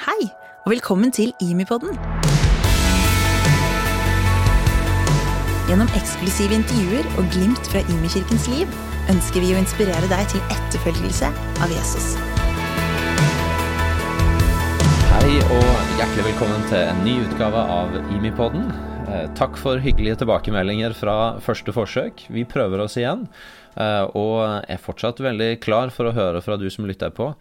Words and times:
Hei, 0.00 0.30
og 0.64 0.70
velkommen 0.72 1.10
til 1.12 1.34
Imipodden. 1.44 1.90
Gjennom 5.68 5.90
eksklusive 5.98 6.56
intervjuer 6.56 7.04
og 7.20 7.28
glimt 7.34 7.68
fra 7.68 7.82
Imikirkens 7.92 8.46
liv 8.48 8.72
ønsker 9.12 9.44
vi 9.44 9.50
å 9.52 9.60
inspirere 9.60 10.08
deg 10.08 10.24
til 10.32 10.40
etterfølgelse 10.56 11.28
av 11.60 11.74
Jesus. 11.76 12.14
Hei 15.10 15.36
og 15.36 15.68
hjertelig 16.00 16.30
velkommen 16.30 16.64
til 16.72 16.80
en 16.80 17.04
ny 17.04 17.18
utgave 17.26 17.68
av 17.76 18.00
Imipodden. 18.16 18.70
Eh, 19.04 19.28
takk 19.36 19.60
for 19.60 19.84
hyggelige 19.84 20.22
tilbakemeldinger 20.24 20.96
fra 20.96 21.18
første 21.44 21.76
forsøk. 21.76 22.24
Vi 22.32 22.48
prøver 22.48 22.86
oss 22.86 22.96
igjen. 22.96 23.28
Eh, 23.78 24.04
og 24.18 24.66
er 24.66 24.82
fortsatt 24.82 25.20
veldig 25.22 25.52
klar 25.62 25.92
for 25.94 26.08
å 26.08 26.14
høre 26.16 26.42
fra 26.42 26.58
du 26.58 26.66
som 26.72 26.88
lytter 26.88 27.12
på, 27.14 27.32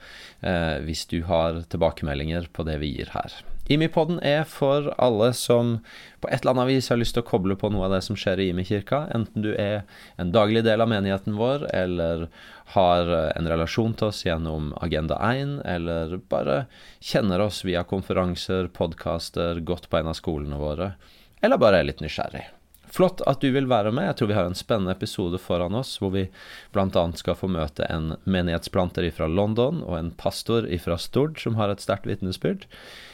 eh, 0.42 0.78
hvis 0.86 1.08
du 1.10 1.24
har 1.26 1.64
tilbakemeldinger 1.70 2.52
på 2.54 2.66
det 2.68 2.78
vi 2.84 2.94
gir 2.98 3.10
her. 3.16 3.34
Imipodden 3.70 4.18
er 4.26 4.46
for 4.50 4.90
alle 4.98 5.32
som 5.38 5.76
på 6.22 6.30
et 6.30 6.42
eller 6.42 6.56
annet 6.56 6.70
vis 6.72 6.90
har 6.90 6.98
lyst 6.98 7.14
til 7.14 7.22
å 7.22 7.28
koble 7.28 7.56
på 7.56 7.70
noe 7.70 7.86
av 7.86 7.94
det 7.94 8.02
som 8.02 8.18
skjer 8.18 8.42
i 8.42 8.48
Imi-kirka, 8.50 9.04
enten 9.14 9.46
du 9.46 9.52
er 9.54 9.84
en 10.18 10.32
daglig 10.34 10.64
del 10.66 10.82
av 10.82 10.90
menigheten 10.90 11.38
vår, 11.38 11.68
eller 11.70 12.28
har 12.74 13.14
en 13.36 13.50
relasjon 13.50 13.94
til 13.94 14.10
oss 14.10 14.26
gjennom 14.26 14.74
Agenda 14.82 15.22
1, 15.22 15.62
eller 15.66 16.18
bare 16.30 16.64
kjenner 16.98 17.46
oss 17.46 17.62
via 17.66 17.86
konferanser, 17.86 18.74
podkaster, 18.74 19.62
gått 19.62 19.90
på 19.90 20.02
en 20.02 20.10
av 20.10 20.18
skolene 20.18 20.58
våre, 20.58 20.96
eller 21.42 21.62
bare 21.62 21.82
er 21.84 21.92
litt 21.92 22.02
nysgjerrig. 22.02 22.48
Flott 22.90 23.22
at 23.30 23.44
du 23.44 23.52
vil 23.54 23.70
være 23.70 23.92
med. 23.96 24.08
Jeg 24.10 24.20
tror 24.20 24.32
vi 24.32 24.38
har 24.38 24.50
en 24.50 24.58
spennende 24.58 24.96
episode 24.96 25.40
foran 25.42 25.78
oss, 25.78 25.98
hvor 26.02 26.14
vi 26.16 26.26
bl.a. 26.74 27.04
skal 27.20 27.38
få 27.38 27.50
møte 27.52 27.86
en 27.90 28.16
menighetsplanter 28.26 29.08
fra 29.16 29.30
London 29.30 29.84
og 29.86 29.98
en 30.00 30.12
pastor 30.18 30.68
fra 30.84 30.98
Stord 30.98 31.38
som 31.42 31.60
har 31.60 31.72
et 31.72 31.84
sterkt 31.84 32.10
vitnesbyrd. 32.10 32.66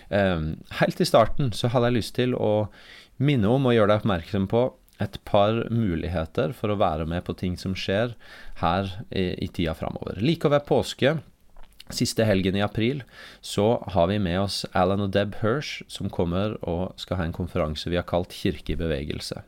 Um, 0.10 0.56
helt 0.80 1.02
i 1.02 1.08
starten 1.08 1.52
så 1.56 1.72
hadde 1.74 1.92
jeg 1.92 2.00
lyst 2.00 2.16
til 2.20 2.36
å 2.38 2.70
minne 3.18 3.52
om 3.52 3.68
og 3.68 3.76
gjøre 3.76 3.92
deg 3.94 4.04
oppmerksom 4.04 4.50
på 4.52 4.66
et 5.04 5.18
par 5.28 5.66
muligheter 5.74 6.54
for 6.56 6.72
å 6.72 6.80
være 6.80 7.08
med 7.10 7.26
på 7.28 7.36
ting 7.36 7.58
som 7.60 7.76
skjer 7.76 8.16
her 8.62 8.92
i, 9.10 9.34
i 9.44 9.48
tida 9.52 9.76
framover. 9.76 10.22
Like 10.24 10.48
over 10.48 10.64
påske 10.64 11.18
Siste 11.94 12.26
helgen 12.26 12.56
i 12.58 12.64
april 12.66 13.04
så 13.46 13.78
har 13.94 14.08
vi 14.10 14.18
med 14.18 14.40
oss 14.42 14.64
Alan 14.74 15.04
og 15.06 15.12
Deb 15.14 15.36
Hirsch, 15.44 15.84
som 15.92 16.10
kommer 16.10 16.56
og 16.66 16.96
skal 16.98 17.20
ha 17.20 17.28
en 17.28 17.36
konferanse 17.36 17.92
vi 17.92 18.00
har 18.00 18.08
kalt 18.10 18.34
Kirke 18.34 18.74
i 18.74 18.80
bevegelse. 18.80 19.44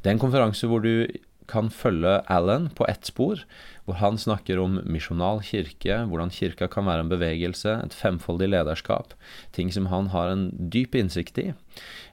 Det 0.00 0.08
er 0.08 0.16
en 0.16 0.22
konferanse 0.22 0.68
hvor 0.70 0.80
du 0.80 1.04
kan 1.50 1.68
følge 1.70 2.18
Alan 2.32 2.70
på 2.74 2.86
ett 2.88 3.06
spor, 3.06 3.42
hvor 3.86 4.00
han 4.02 4.18
snakker 4.18 4.58
om 4.60 4.80
misjonal 4.84 5.40
kirke, 5.46 6.02
hvordan 6.10 6.32
kirka 6.34 6.68
kan 6.70 6.88
være 6.88 7.06
en 7.06 7.12
bevegelse, 7.12 7.78
et 7.86 7.94
femfoldig 7.94 8.50
lederskap, 8.50 9.14
ting 9.56 9.70
som 9.72 9.86
han 9.92 10.10
har 10.14 10.32
en 10.32 10.48
dyp 10.72 10.98
innsikt 10.98 11.38
i. 11.42 11.52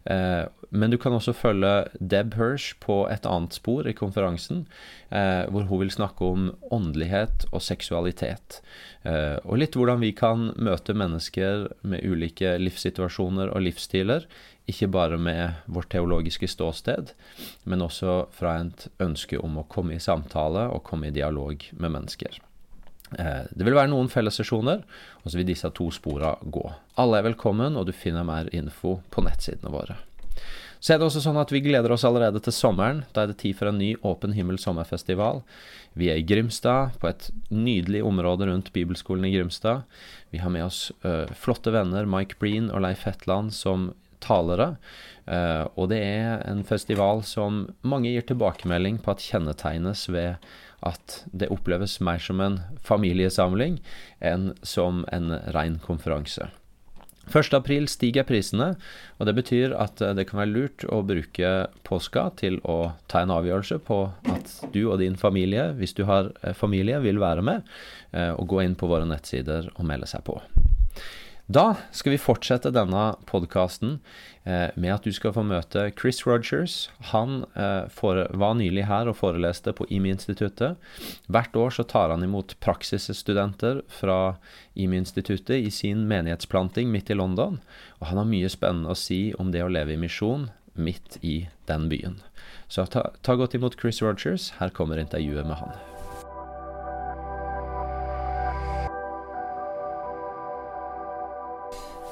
Eh, 0.06 0.46
men 0.74 0.90
du 0.90 0.98
kan 0.98 1.14
også 1.14 1.36
følge 1.38 1.72
Deb 2.02 2.34
Hirsch 2.38 2.74
på 2.82 3.04
et 3.12 3.28
annet 3.30 3.54
spor 3.58 3.88
i 3.90 3.94
konferansen, 3.94 4.64
eh, 5.14 5.46
hvor 5.54 5.68
hun 5.70 5.84
vil 5.84 5.94
snakke 5.94 6.26
om 6.26 6.48
åndelighet 6.74 7.46
og 7.52 7.62
seksualitet. 7.62 8.62
Eh, 9.06 9.38
og 9.44 9.62
litt 9.62 9.78
hvordan 9.78 10.02
vi 10.02 10.14
kan 10.18 10.50
møte 10.58 10.96
mennesker 10.98 11.68
med 11.86 12.06
ulike 12.06 12.56
livssituasjoner 12.62 13.54
og 13.54 13.66
livsstiler, 13.66 14.26
ikke 14.70 14.88
bare 14.88 15.18
med 15.20 15.60
vårt 15.66 15.90
teologiske 15.92 16.48
ståsted, 16.48 17.12
men 17.68 17.84
også 17.84 18.24
fra 18.32 18.56
et 18.62 18.88
ønske 19.04 19.40
om 19.40 19.60
å 19.60 19.68
komme 19.70 19.98
i 19.98 20.04
samtale 20.04 20.70
og 20.72 20.86
komme 20.88 21.10
i 21.10 21.16
dialog 21.16 21.66
med 21.74 21.96
mennesker. 21.98 22.40
Eh, 23.20 23.44
det 23.52 23.68
vil 23.68 23.76
være 23.76 23.92
noen 23.92 24.10
fellessesjoner, 24.12 24.86
og 25.22 25.28
så 25.28 25.40
vil 25.40 25.50
disse 25.52 25.70
to 25.76 25.90
spora 25.94 26.36
gå. 26.42 26.64
Alle 27.02 27.20
er 27.20 27.28
velkommen, 27.28 27.78
og 27.78 27.90
du 27.90 27.94
finner 27.96 28.26
mer 28.28 28.50
info 28.56 29.02
på 29.14 29.26
nettsidene 29.26 29.74
våre. 29.74 30.00
Så 30.84 30.92
er 30.92 31.00
det 31.00 31.06
også 31.08 31.22
sånn 31.24 31.40
at 31.40 31.52
vi 31.54 31.62
gleder 31.64 31.94
oss 31.96 32.04
allerede 32.04 32.42
til 32.44 32.52
sommeren. 32.52 33.06
Da 33.16 33.24
er 33.24 33.30
det 33.32 33.38
tid 33.40 33.56
for 33.56 33.70
en 33.70 33.78
ny 33.80 33.94
Åpen 34.04 34.34
himmel 34.36 34.58
sommerfestival. 34.60 35.40
Vi 35.96 36.10
er 36.12 36.20
i 36.20 36.26
Grimstad, 36.28 36.98
på 37.00 37.08
et 37.08 37.30
nydelig 37.48 38.02
område 38.04 38.50
rundt 38.50 38.74
bibelskolen 38.76 39.30
i 39.30 39.32
Grimstad. 39.32 39.86
Vi 40.36 40.42
har 40.44 40.52
med 40.52 40.66
oss 40.66 40.90
ø, 41.08 41.24
flotte 41.40 41.72
venner, 41.72 42.10
Mike 42.10 42.36
Breen 42.42 42.68
og 42.68 42.84
Leif 42.84 43.06
Hetland, 43.08 43.54
som 43.56 43.94
talere. 44.24 44.74
Uh, 45.24 45.70
og 45.80 45.88
det 45.94 46.02
er 46.04 46.42
en 46.50 46.66
festival 46.68 47.22
som 47.24 47.64
mange 47.88 48.12
gir 48.12 48.26
tilbakemelding 48.28 49.00
på 49.04 49.14
at 49.14 49.24
kjennetegnes 49.24 50.10
ved 50.12 50.36
at 50.84 51.22
det 51.32 51.48
oppleves 51.54 52.02
mer 52.04 52.20
som 52.20 52.42
en 52.44 52.60
familiesamling 52.84 53.78
enn 54.20 54.52
som 54.68 55.06
en 55.16 55.32
ren 55.56 55.80
konferanse. 55.84 56.50
1.4 57.32 57.88
stiger 57.88 58.26
prisene, 58.28 58.74
og 59.16 59.30
det 59.30 59.36
betyr 59.38 59.78
at 59.80 60.02
eh, 60.04 60.12
det 60.18 60.26
kan 60.28 60.42
være 60.42 60.52
lurt 60.52 60.84
å 60.92 61.00
bruke 61.08 61.54
påska 61.88 62.26
til 62.42 62.60
å 62.68 62.92
ta 63.08 63.24
en 63.24 63.32
avgjørelse 63.32 63.80
på 63.88 64.02
at 64.34 64.52
du 64.76 64.82
og 64.90 65.00
din 65.00 65.16
familie, 65.16 65.70
hvis 65.80 65.96
du 65.96 66.04
har 66.10 66.34
eh, 66.42 66.52
familie, 66.52 67.00
vil 67.00 67.24
være 67.24 67.46
med, 67.46 67.64
og 68.14 68.46
gå 68.52 68.60
inn 68.62 68.76
på 68.78 68.86
våre 68.92 69.08
nettsider 69.10 69.72
og 69.74 69.88
melde 69.90 70.06
seg 70.06 70.22
på. 70.28 70.36
Da 71.52 71.76
skal 71.92 72.14
vi 72.14 72.22
fortsette 72.22 72.72
denne 72.72 73.18
podkasten 73.28 73.98
eh, 74.48 74.72
med 74.80 74.94
at 74.94 75.04
du 75.04 75.12
skal 75.12 75.34
få 75.36 75.44
møte 75.44 75.90
Chris 76.00 76.22
Rogers. 76.24 76.88
Han 77.12 77.44
eh, 77.60 77.84
var 77.92 78.56
nylig 78.56 78.86
her 78.88 79.12
og 79.12 79.18
foreleste 79.20 79.74
på 79.76 79.88
IMI-instituttet. 79.92 80.80
Hvert 81.28 81.60
år 81.60 81.76
så 81.76 81.84
tar 81.84 82.16
han 82.16 82.24
imot 82.24 82.56
praksisstudenter 82.64 83.84
fra 83.92 84.38
IMI-instituttet 84.80 85.68
i 85.68 85.72
sin 85.72 86.08
menighetsplanting 86.08 86.88
midt 86.96 87.12
i 87.12 87.20
London. 87.20 87.60
Og 88.00 88.08
han 88.14 88.24
har 88.24 88.30
mye 88.32 88.52
spennende 88.52 88.96
å 88.96 89.00
si 89.00 89.34
om 89.36 89.52
det 89.52 89.66
å 89.66 89.72
leve 89.72 89.98
i 89.98 90.00
misjon 90.00 90.48
midt 90.80 91.20
i 91.22 91.50
den 91.68 91.90
byen. 91.92 92.22
Så 92.72 92.88
ta, 92.88 93.10
ta 93.22 93.36
godt 93.36 93.60
imot 93.60 93.76
Chris 93.82 94.00
Rogers. 94.02 94.54
Her 94.64 94.72
kommer 94.72 95.02
intervjuet 95.02 95.44
med 95.44 95.60
han. 95.60 95.93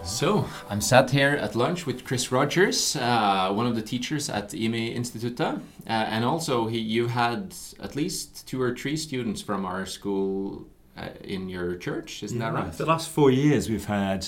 So, 0.03 0.47
I'm 0.67 0.81
sat 0.81 1.12
here 1.12 1.31
at 1.31 1.56
lunch 1.56 1.85
with 1.85 2.06
Chris 2.06 2.31
Rogers, 2.31 2.95
uh, 2.95 3.51
one 3.53 3.67
of 3.67 3.75
the 3.75 3.81
teachers 3.81 4.29
at 4.29 4.50
IMI 4.50 4.95
Instituta. 4.95 5.57
Uh, 5.57 5.89
and 5.89 6.25
also, 6.25 6.67
he, 6.67 6.79
you 6.79 7.07
had 7.07 7.53
at 7.79 7.95
least 7.95 8.47
two 8.47 8.61
or 8.61 8.75
three 8.75 8.97
students 8.97 9.41
from 9.41 9.66
our 9.66 9.85
school 9.85 10.67
uh, 10.97 11.09
in 11.23 11.50
your 11.50 11.75
church, 11.75 12.23
isn't 12.23 12.40
yeah, 12.40 12.51
that 12.51 12.53
right? 12.53 12.73
The 12.73 12.85
last 12.85 13.09
four 13.09 13.29
years, 13.31 13.69
we've 13.69 13.85
had 13.85 14.28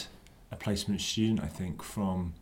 a 0.51 0.56
placement 0.56 1.01
student, 1.01 1.41
I 1.41 1.47
think, 1.47 1.81
from. 1.81 2.33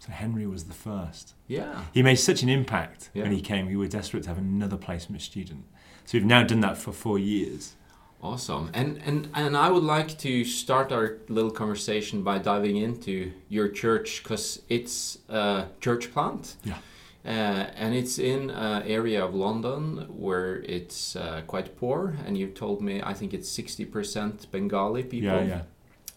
So 0.00 0.12
Henry 0.12 0.46
was 0.46 0.64
the 0.64 0.74
first. 0.74 1.34
Yeah. 1.48 1.84
He 1.92 2.02
made 2.02 2.16
such 2.16 2.42
an 2.42 2.50
impact 2.50 3.10
yeah. 3.14 3.22
when 3.22 3.32
he 3.32 3.40
came. 3.40 3.66
We 3.66 3.76
were 3.76 3.88
desperate 3.88 4.24
to 4.24 4.28
have 4.28 4.38
another 4.38 4.76
placement 4.76 5.22
student. 5.22 5.64
So 6.04 6.18
we've 6.18 6.26
now 6.26 6.42
done 6.42 6.60
that 6.60 6.76
for 6.76 6.92
four 6.92 7.18
years. 7.18 7.74
Awesome. 8.22 8.70
And 8.74 9.00
and 9.06 9.28
and 9.34 9.56
I 9.56 9.70
would 9.70 9.84
like 9.84 10.18
to 10.18 10.44
start 10.44 10.92
our 10.92 11.18
little 11.28 11.50
conversation 11.50 12.22
by 12.22 12.38
diving 12.38 12.76
into 12.76 13.32
your 13.48 13.68
church 13.68 14.22
because 14.22 14.62
it's 14.68 15.18
a 15.28 15.66
church 15.80 16.12
plant. 16.12 16.56
Yeah. 16.64 16.78
Uh, 17.24 17.66
and 17.76 17.94
it's 17.94 18.18
in 18.18 18.50
an 18.50 18.82
area 18.84 19.24
of 19.24 19.34
London 19.34 20.06
where 20.08 20.62
it's 20.62 21.16
uh, 21.16 21.42
quite 21.46 21.76
poor, 21.76 22.16
and 22.24 22.38
you 22.38 22.46
told 22.46 22.80
me 22.80 23.02
I 23.02 23.14
think 23.14 23.34
it's 23.34 23.48
sixty 23.48 23.84
percent 23.84 24.50
Bengali 24.50 25.02
people. 25.02 25.28
Yeah, 25.28 25.42
yeah. 25.42 25.62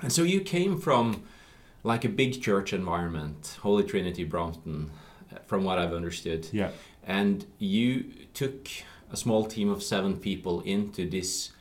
And 0.01 0.11
so 0.11 0.23
you 0.23 0.41
came 0.41 0.79
from 0.79 1.23
like 1.83 2.05
a 2.05 2.09
big 2.09 2.41
church 2.41 2.73
environment, 2.73 3.57
Holy 3.61 3.83
Trinity 3.83 4.23
Brompton, 4.23 4.91
from 5.47 5.63
what 5.63 5.79
I've 5.79 5.93
understood. 5.93 6.47
Yeah. 6.51 6.69
And 7.03 7.45
you 7.57 8.03
took 8.33 8.69
a 9.11 9.17
small 9.17 9.45
team 9.45 9.69
of 9.69 9.81
seven 9.81 10.17
people 10.17 10.61
into 10.61 11.09
this 11.09 11.51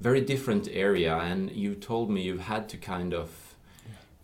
very 0.00 0.20
different 0.20 0.68
area 0.72 1.14
and 1.16 1.50
you 1.50 1.74
told 1.74 2.10
me 2.10 2.22
you've 2.22 2.40
had 2.40 2.68
to 2.68 2.76
kind 2.76 3.12
of 3.12 3.54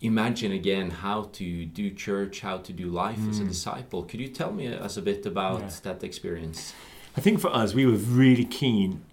imagine 0.01 0.51
again 0.51 0.89
how 0.89 1.23
to 1.33 1.65
do 1.65 1.89
church 1.89 2.41
how 2.41 2.57
to 2.57 2.71
do 2.71 2.87
life 2.87 3.17
mm. 3.17 3.29
as 3.29 3.39
a 3.39 3.43
mm. 3.43 3.47
disciple 3.47 4.03
could 4.03 4.19
you 4.19 4.27
tell 4.27 4.51
me 4.51 4.67
us 4.67 4.97
a 4.97 5.01
bit 5.01 5.25
about 5.25 5.61
yeah. 5.61 5.69
that 5.83 6.03
experience 6.03 6.73
i 7.15 7.21
think 7.21 7.39
for 7.39 7.49
us 7.49 7.73
we 7.73 7.85
were 7.85 7.93
really 7.93 8.45
keen 8.45 9.03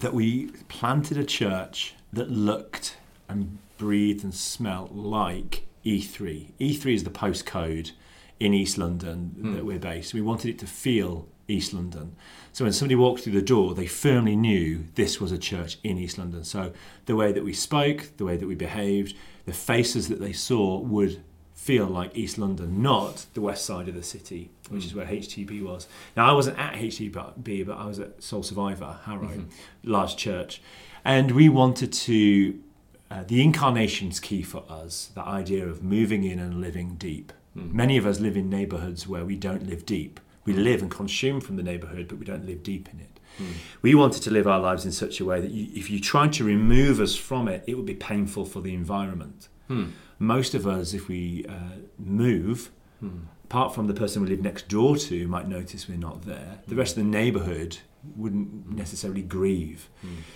that 0.00 0.14
we 0.14 0.46
planted 0.68 1.18
a 1.18 1.24
church 1.24 1.94
that 2.12 2.30
looked 2.30 2.96
and 3.28 3.58
breathed 3.76 4.24
and 4.24 4.34
smelt 4.34 4.92
like 4.92 5.66
E3. 5.84 6.52
E3 6.60 6.94
is 6.94 7.04
the 7.04 7.10
postcode 7.10 7.92
in 8.38 8.54
East 8.54 8.78
London 8.78 9.34
mm. 9.38 9.54
that 9.54 9.64
we're 9.64 9.78
based. 9.78 10.14
We 10.14 10.20
wanted 10.20 10.50
it 10.50 10.58
to 10.60 10.66
feel 10.66 11.28
East 11.48 11.72
London. 11.72 12.14
So 12.52 12.64
when 12.64 12.72
somebody 12.72 12.94
walked 12.94 13.22
through 13.22 13.32
the 13.32 13.42
door, 13.42 13.74
they 13.74 13.86
firmly 13.86 14.36
knew 14.36 14.84
this 14.94 15.20
was 15.20 15.32
a 15.32 15.38
church 15.38 15.78
in 15.82 15.98
East 15.98 16.18
London. 16.18 16.44
So 16.44 16.72
the 17.06 17.16
way 17.16 17.32
that 17.32 17.44
we 17.44 17.52
spoke, 17.52 18.10
the 18.18 18.24
way 18.24 18.36
that 18.36 18.46
we 18.46 18.54
behaved, 18.54 19.16
the 19.46 19.52
faces 19.52 20.08
that 20.08 20.20
they 20.20 20.32
saw 20.32 20.78
would 20.78 21.22
feel 21.54 21.86
like 21.86 22.16
East 22.16 22.38
London, 22.38 22.82
not 22.82 23.26
the 23.34 23.40
west 23.40 23.64
side 23.64 23.88
of 23.88 23.94
the 23.94 24.02
city, 24.02 24.50
which 24.68 24.84
is 24.84 24.94
where 24.94 25.06
HTB 25.06 25.64
was. 25.64 25.88
Now, 26.16 26.30
I 26.30 26.32
wasn't 26.32 26.58
at 26.58 26.74
HTB, 26.74 27.66
but 27.66 27.76
I 27.76 27.86
was 27.86 27.98
at 27.98 28.22
Soul 28.22 28.42
Survivor, 28.42 28.98
Harrow, 29.04 29.28
mm-hmm. 29.28 29.90
large 29.90 30.16
church. 30.16 30.62
And 31.04 31.32
we 31.32 31.48
wanted 31.48 31.92
to 31.92 32.60
uh, 33.10 33.24
the 33.26 33.42
incarnation's 33.42 34.20
key 34.20 34.42
for 34.42 34.64
us. 34.68 35.10
The 35.14 35.22
idea 35.22 35.66
of 35.66 35.82
moving 35.82 36.24
in 36.24 36.38
and 36.38 36.60
living 36.60 36.96
deep. 36.96 37.32
Many 37.54 37.96
of 37.96 38.06
us 38.06 38.20
live 38.20 38.36
in 38.36 38.48
neighbourhoods 38.48 39.08
where 39.08 39.24
we 39.24 39.34
don't 39.34 39.66
live 39.66 39.84
deep. 39.84 40.20
We 40.48 40.54
hmm. 40.54 40.62
live 40.62 40.82
and 40.82 40.90
consume 40.90 41.40
from 41.40 41.56
the 41.56 41.62
neighbourhood, 41.62 42.08
but 42.08 42.18
we 42.18 42.24
don't 42.24 42.46
live 42.46 42.62
deep 42.62 42.88
in 42.92 43.00
it. 43.00 43.20
Hmm. 43.36 43.52
We 43.82 43.94
wanted 43.94 44.22
to 44.22 44.30
live 44.30 44.46
our 44.46 44.60
lives 44.60 44.84
in 44.84 44.92
such 44.92 45.20
a 45.20 45.24
way 45.24 45.40
that 45.40 45.50
you, 45.50 45.68
if 45.74 45.90
you 45.90 46.00
tried 46.00 46.32
to 46.34 46.44
remove 46.44 47.00
us 47.00 47.14
from 47.14 47.48
it, 47.48 47.62
it 47.66 47.74
would 47.74 47.86
be 47.86 47.94
painful 47.94 48.44
for 48.46 48.60
the 48.60 48.74
environment. 48.74 49.48
Hmm. 49.68 49.90
Most 50.18 50.54
of 50.54 50.66
us, 50.66 50.94
if 50.94 51.06
we 51.06 51.46
uh, 51.48 51.76
move, 51.98 52.70
apart 53.44 53.74
from 53.74 53.86
the 53.86 53.94
person 53.94 54.22
we 54.22 54.28
live 54.28 54.40
next 54.40 54.68
door 54.68 54.96
to, 54.96 55.28
might 55.28 55.46
notice 55.48 55.88
we're 55.88 55.96
not 55.96 56.22
there. 56.22 56.58
The 56.66 56.74
rest 56.74 56.96
of 56.96 57.04
the 57.04 57.10
neighbourhood 57.10 57.78
wouldn't 58.16 58.70
necessarily 58.70 59.22
grieve. 59.22 59.88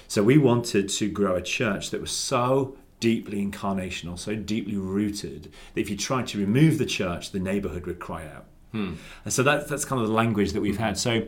So 0.08 0.22
we 0.22 0.38
wanted 0.38 0.88
to 0.90 1.08
grow 1.08 1.34
a 1.34 1.42
church 1.42 1.90
that 1.90 2.00
was 2.00 2.12
so 2.12 2.76
deeply 3.00 3.44
incarnational, 3.44 4.16
so 4.16 4.36
deeply 4.36 4.76
rooted 4.76 5.52
that 5.74 5.80
if 5.80 5.90
you 5.90 5.96
tried 5.96 6.28
to 6.28 6.38
remove 6.38 6.78
the 6.78 6.86
church, 6.86 7.32
the 7.32 7.40
neighbourhood 7.40 7.84
would 7.86 7.98
cry 7.98 8.24
out. 8.24 8.46
Hmm. 8.72 8.94
And 9.24 9.32
so 9.32 9.42
that, 9.42 9.68
that's 9.68 9.84
kind 9.84 10.00
of 10.00 10.08
the 10.08 10.14
language 10.14 10.52
that 10.52 10.60
we've 10.60 10.78
had. 10.78 10.94
Hmm. 10.94 10.98
So 10.98 11.26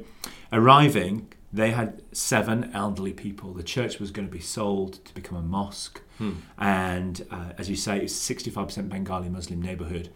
arriving, 0.53 1.33
they 1.53 1.71
had 1.71 2.03
seven 2.13 2.71
elderly 2.75 3.13
people. 3.13 3.53
The 3.53 3.63
church 3.63 4.01
was 4.01 4.11
going 4.11 4.27
to 4.27 4.33
be 4.33 4.41
sold 4.41 5.05
to 5.05 5.15
become 5.15 5.39
a 5.39 5.43
mosque. 5.43 6.01
Hmm. 6.19 6.33
And 6.59 7.25
uh, 7.31 7.53
as 7.59 7.71
you 7.71 7.77
say, 7.77 8.01
it's 8.01 8.15
65% 8.15 8.89
Bengali 8.89 9.29
Muslim 9.29 9.63
neighbourhood. 9.63 10.11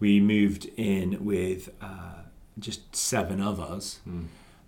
We 0.00 0.20
moved 0.20 0.66
in 0.76 1.24
with 1.24 1.70
uh, 1.80 2.22
just 2.58 2.94
seven 2.94 3.40
of 3.40 3.58
us. 3.60 4.00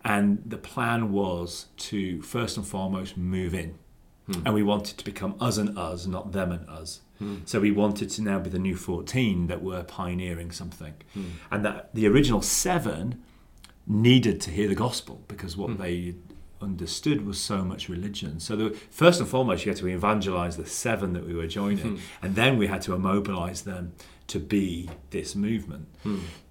And 0.04 0.42
the 0.46 0.56
plan 0.56 1.12
was 1.12 1.66
to 1.78 2.22
first 2.22 2.56
and 2.56 2.66
foremost 2.66 3.16
move 3.16 3.54
in. 3.54 3.76
And 4.44 4.54
we 4.54 4.62
wanted 4.62 4.98
to 4.98 5.04
become 5.04 5.34
us 5.40 5.56
and 5.56 5.76
us, 5.76 6.06
not 6.06 6.32
them 6.32 6.52
and 6.52 6.68
us. 6.68 7.00
Hmm. 7.18 7.36
So 7.44 7.60
we 7.60 7.70
wanted 7.70 8.10
to 8.10 8.22
now 8.22 8.38
be 8.38 8.50
the 8.50 8.58
new 8.58 8.76
14 8.76 9.46
that 9.46 9.62
were 9.62 9.82
pioneering 9.82 10.50
something. 10.50 10.94
Hmm. 11.14 11.24
And 11.50 11.64
that 11.64 11.94
the 11.94 12.06
original 12.06 12.42
seven 12.42 13.22
needed 13.86 14.40
to 14.42 14.50
hear 14.50 14.68
the 14.68 14.74
gospel 14.74 15.22
because 15.28 15.56
what 15.56 15.70
hmm. 15.70 15.82
they 15.82 16.14
understood 16.60 17.26
was 17.26 17.40
so 17.40 17.64
much 17.64 17.88
religion. 17.88 18.40
So 18.40 18.56
the, 18.56 18.70
first 18.90 19.20
and 19.20 19.28
foremost, 19.28 19.64
you 19.64 19.70
had 19.70 19.78
to 19.78 19.88
evangelize 19.88 20.56
the 20.56 20.66
seven 20.66 21.12
that 21.12 21.26
we 21.26 21.34
were 21.34 21.46
joining, 21.46 22.00
and 22.22 22.34
then 22.34 22.56
we 22.56 22.66
had 22.66 22.82
to 22.82 22.94
immobilize 22.94 23.62
them 23.62 23.92
to 24.28 24.40
be 24.40 24.88
this 25.10 25.34
movement. 25.34 25.86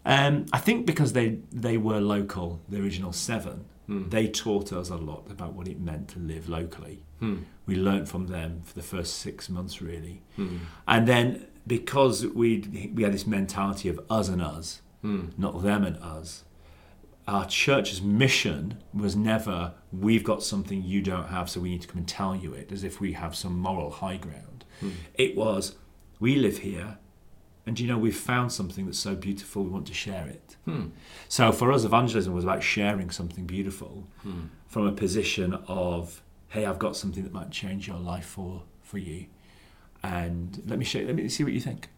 Um, 0.06 0.46
I 0.54 0.60
think 0.60 0.86
because 0.86 1.14
they 1.14 1.40
they 1.52 1.78
were 1.78 2.00
local, 2.00 2.62
the 2.70 2.80
original 2.80 3.12
seven, 3.12 3.66
Hmm. 3.88 4.10
they 4.10 4.28
taught 4.28 4.74
us 4.74 4.90
a 4.90 4.98
lot 4.98 5.26
about 5.30 5.54
what 5.54 5.68
it 5.68 5.80
meant 5.80 6.10
to 6.10 6.20
live 6.20 6.50
locally. 6.50 7.04
Hmm. 7.20 7.44
We 7.66 7.76
learnt 7.76 8.08
from 8.08 8.28
them 8.28 8.62
for 8.64 8.74
the 8.74 8.84
first 8.84 9.20
six 9.20 9.50
months, 9.50 9.82
really, 9.82 10.22
hmm. 10.36 10.58
and 10.88 11.08
then 11.08 11.48
because 11.68 12.26
we 12.26 12.92
we 12.94 13.04
had 13.04 13.14
this 13.14 13.28
mentality 13.28 13.90
of 13.90 14.00
us 14.10 14.28
and 14.30 14.42
us, 14.42 14.82
not 15.38 15.62
them 15.64 15.84
and 15.84 15.98
us 15.98 16.46
our 17.28 17.46
church's 17.46 18.02
mission 18.02 18.82
was 18.94 19.16
never 19.16 19.74
we've 19.92 20.24
got 20.24 20.44
something 20.44 20.84
you 20.84 21.02
don't 21.02 21.28
have 21.28 21.50
so 21.50 21.60
we 21.60 21.70
need 21.70 21.82
to 21.82 21.88
come 21.88 22.00
and 22.00 22.08
tell 22.08 22.36
you 22.36 22.54
it 22.54 22.72
as 22.72 22.84
if 22.84 23.00
we 23.00 23.14
have 23.14 23.36
some 23.36 23.58
moral 23.58 23.90
high 23.90 24.18
ground. 24.18 24.66
It 25.16 25.36
was 25.36 25.76
we 26.20 26.36
live 26.36 26.60
here 26.60 26.98
and 27.66 27.80
you 27.80 27.88
know 27.88 27.98
we've 27.98 28.18
found 28.18 28.52
something 28.52 28.86
that's 28.86 29.00
so 29.00 29.16
beautiful 29.16 29.64
we 29.64 29.70
want 29.70 29.88
to 29.88 29.94
share 29.94 30.28
it 30.28 30.56
hmm. 30.66 30.88
so 31.28 31.52
for 31.52 31.72
us 31.72 31.84
evangelism 31.84 32.34
was 32.34 32.44
about 32.44 32.64
sharing 32.64 33.10
something 33.10 33.46
beautiful 33.46 34.06
hmm. 34.22 34.44
from 34.68 34.86
a 34.86 34.92
position 34.92 35.54
of 35.68 36.22
hey 36.50 36.66
i've 36.66 36.80
got 36.80 36.96
something 36.96 37.24
that 37.24 37.34
might 37.34 37.52
change 37.52 37.88
your 37.88 37.98
life 37.98 38.26
for 38.26 38.64
for 38.84 38.98
you 38.98 39.26
and 40.04 40.62
let 40.68 40.78
me 40.78 40.86
show 40.86 41.00
let 41.00 41.16
me 41.16 41.28
see 41.28 41.44
what 41.44 41.54
you 41.54 41.60
think 41.60 41.90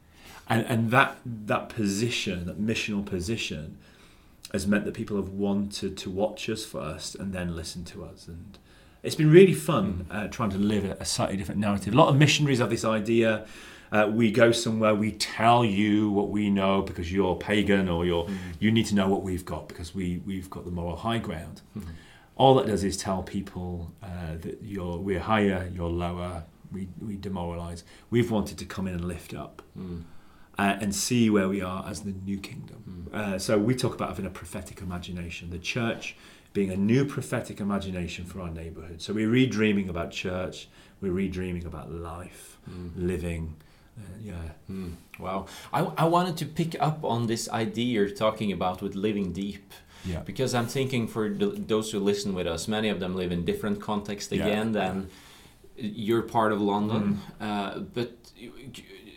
and 0.49 0.65
and 0.67 0.91
that 0.91 1.17
that 1.25 1.69
position 1.69 2.45
that 2.45 2.59
missional 2.59 3.05
position 3.05 3.77
has 4.51 4.65
meant 4.65 4.85
that 4.85 4.93
people 4.93 5.17
have 5.17 5.29
wanted 5.29 5.97
to 5.97 6.09
watch 6.09 6.49
us 6.49 6.65
first 6.65 7.15
and 7.15 7.33
then 7.33 7.55
listen 7.55 7.83
to 7.83 8.03
us. 8.03 8.27
And 8.27 8.57
it's 9.03 9.15
been 9.15 9.31
really 9.31 9.53
fun 9.53 10.05
hmm. 10.09 10.11
uh, 10.11 10.27
trying 10.27 10.49
to 10.51 10.57
live 10.57 10.85
a, 10.85 10.97
a 10.99 11.05
slightly 11.05 11.37
different 11.37 11.59
narrative. 11.59 11.93
A 11.93 11.97
lot 11.97 12.09
of 12.09 12.15
missionaries 12.15 12.59
have 12.59 12.69
this 12.69 12.85
idea. 12.85 13.45
Uh, 13.91 14.09
we 14.11 14.31
go 14.31 14.51
somewhere, 14.51 14.93
we 14.93 15.11
tell 15.11 15.63
you 15.63 16.09
what 16.11 16.29
we 16.29 16.49
know 16.49 16.81
because 16.81 17.11
you're 17.11 17.35
pagan 17.35 17.87
or 17.87 18.05
you're, 18.05 18.27
you 18.59 18.71
need 18.71 18.85
to 18.85 18.95
know 18.95 19.07
what 19.07 19.23
we've 19.23 19.45
got 19.45 19.67
because 19.67 19.95
we, 19.95 20.21
we've 20.25 20.49
got 20.49 20.65
the 20.65 20.71
moral 20.71 20.97
high 20.97 21.17
ground. 21.19 21.61
All 22.35 22.55
that 22.55 22.67
does 22.67 22.83
is 22.83 22.97
tell 22.97 23.23
people 23.23 23.91
uh, 24.03 24.35
that 24.41 24.59
you're, 24.61 24.97
we're 24.97 25.19
higher, 25.19 25.71
you're 25.73 25.89
lower, 25.89 26.43
we, 26.71 26.87
we 27.01 27.15
demoralize. 27.15 27.83
We've 28.09 28.29
wanted 28.29 28.57
to 28.59 28.65
come 28.65 28.87
in 28.87 28.93
and 28.95 29.05
lift 29.05 29.33
up 29.33 29.61
uh, 30.57 30.77
and 30.81 30.93
see 30.93 31.29
where 31.29 31.47
we 31.47 31.61
are 31.61 31.85
as 31.87 32.01
the 32.01 32.11
new 32.11 32.39
kingdom. 32.39 33.09
Uh, 33.13 33.37
so 33.39 33.57
we 33.57 33.73
talk 33.73 33.95
about 33.95 34.09
having 34.09 34.25
a 34.25 34.29
prophetic 34.29 34.81
imagination, 34.81 35.49
the 35.49 35.59
church 35.59 36.15
being 36.53 36.71
a 36.71 36.77
new 36.77 37.05
prophetic 37.05 37.59
imagination 37.59 38.25
for 38.25 38.41
our 38.41 38.49
neighborhood. 38.49 39.01
So 39.01 39.13
we're 39.13 39.29
redreaming 39.29 39.89
about 39.89 40.11
church, 40.11 40.67
we're 41.01 41.13
redreaming 41.13 41.65
about 41.65 41.91
life, 41.91 42.57
living. 42.95 43.55
Yeah. 44.21 44.35
Wow. 45.19 45.47
I, 45.73 45.81
I 45.97 46.05
wanted 46.05 46.37
to 46.37 46.45
pick 46.45 46.75
up 46.79 47.03
on 47.03 47.27
this 47.27 47.49
idea 47.49 47.85
you're 47.85 48.09
talking 48.09 48.51
about 48.51 48.81
with 48.81 48.95
living 48.95 49.33
deep. 49.33 49.73
Yeah. 50.05 50.19
Because 50.19 50.53
I'm 50.53 50.67
thinking 50.67 51.07
for 51.07 51.29
the, 51.29 51.47
those 51.47 51.91
who 51.91 51.99
listen 51.99 52.33
with 52.33 52.47
us, 52.47 52.67
many 52.67 52.89
of 52.89 52.99
them 52.99 53.15
live 53.15 53.31
in 53.31 53.45
different 53.45 53.81
contexts 53.81 54.31
again 54.31 54.71
than 54.73 55.09
you're 55.75 56.21
part 56.21 56.51
of 56.53 56.61
London. 56.61 57.21
Uh, 57.41 57.79
but 57.79 58.31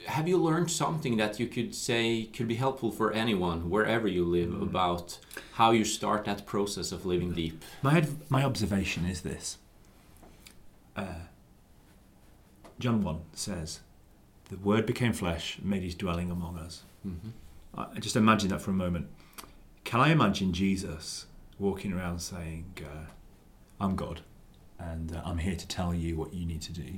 have 0.06 0.26
you 0.26 0.36
learned 0.38 0.70
something 0.70 1.16
that 1.18 1.38
you 1.38 1.46
could 1.46 1.74
say 1.74 2.24
could 2.24 2.48
be 2.48 2.56
helpful 2.56 2.90
for 2.90 3.12
anyone, 3.12 3.70
wherever 3.70 4.08
you 4.08 4.24
live, 4.24 4.60
about 4.60 5.18
how 5.54 5.70
you 5.70 5.84
start 5.84 6.24
that 6.24 6.46
process 6.46 6.92
of 6.92 7.06
living 7.06 7.32
deep? 7.32 7.62
My, 7.82 8.06
my 8.28 8.44
observation 8.44 9.04
is 9.04 9.20
this 9.20 9.58
uh, 10.96 11.26
John 12.78 13.02
1 13.02 13.20
says, 13.34 13.80
The 14.50 14.56
Word 14.58 14.85
became 14.87 15.12
flesh 15.12 15.58
and 15.58 15.67
made 15.70 15.82
his 15.82 15.94
dwelling 15.94 16.31
among 16.31 16.58
us. 16.58 16.82
I 17.76 17.87
I 17.97 17.99
just 18.00 18.17
imagine 18.17 18.49
that 18.50 18.61
for 18.61 18.70
a 18.70 18.75
moment. 18.75 19.06
Can 19.85 20.00
I 20.00 20.08
imagine 20.11 20.52
Jesus 20.52 21.26
walking 21.58 21.93
around 21.93 22.19
saying, 22.20 22.67
uh, 22.85 23.06
I'm 23.81 23.94
God 23.97 24.23
and 24.79 25.14
uh, 25.14 25.23
I'm 25.25 25.38
here 25.38 25.56
to 25.56 25.69
tell 25.69 25.94
you 25.94 26.17
what 26.17 26.35
you 26.35 26.47
need 26.47 26.62
to 26.62 26.73
do? 26.73 26.91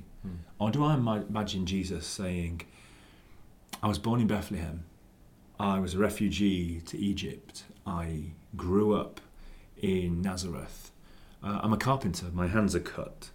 Or 0.59 0.71
do 0.71 0.85
I 0.85 0.95
ima- 0.95 1.25
imagine 1.29 1.67
Jesus 1.67 2.07
saying, 2.07 2.63
I 3.83 3.89
was 3.89 3.99
born 3.99 4.21
in 4.21 4.27
Bethlehem, 4.29 4.85
I 5.59 5.79
was 5.81 5.94
a 5.94 5.99
refugee 5.99 6.81
to 6.81 6.97
Egypt, 6.99 7.65
I 7.87 8.32
grew 8.56 8.94
up 8.94 9.21
in 9.77 10.23
Nazareth, 10.23 10.91
uh, 11.43 11.61
I'm 11.63 11.73
a 11.73 11.77
carpenter, 11.77 12.27
my 12.32 12.47
hands 12.47 12.75
are 12.77 12.81
cut. 12.81 13.31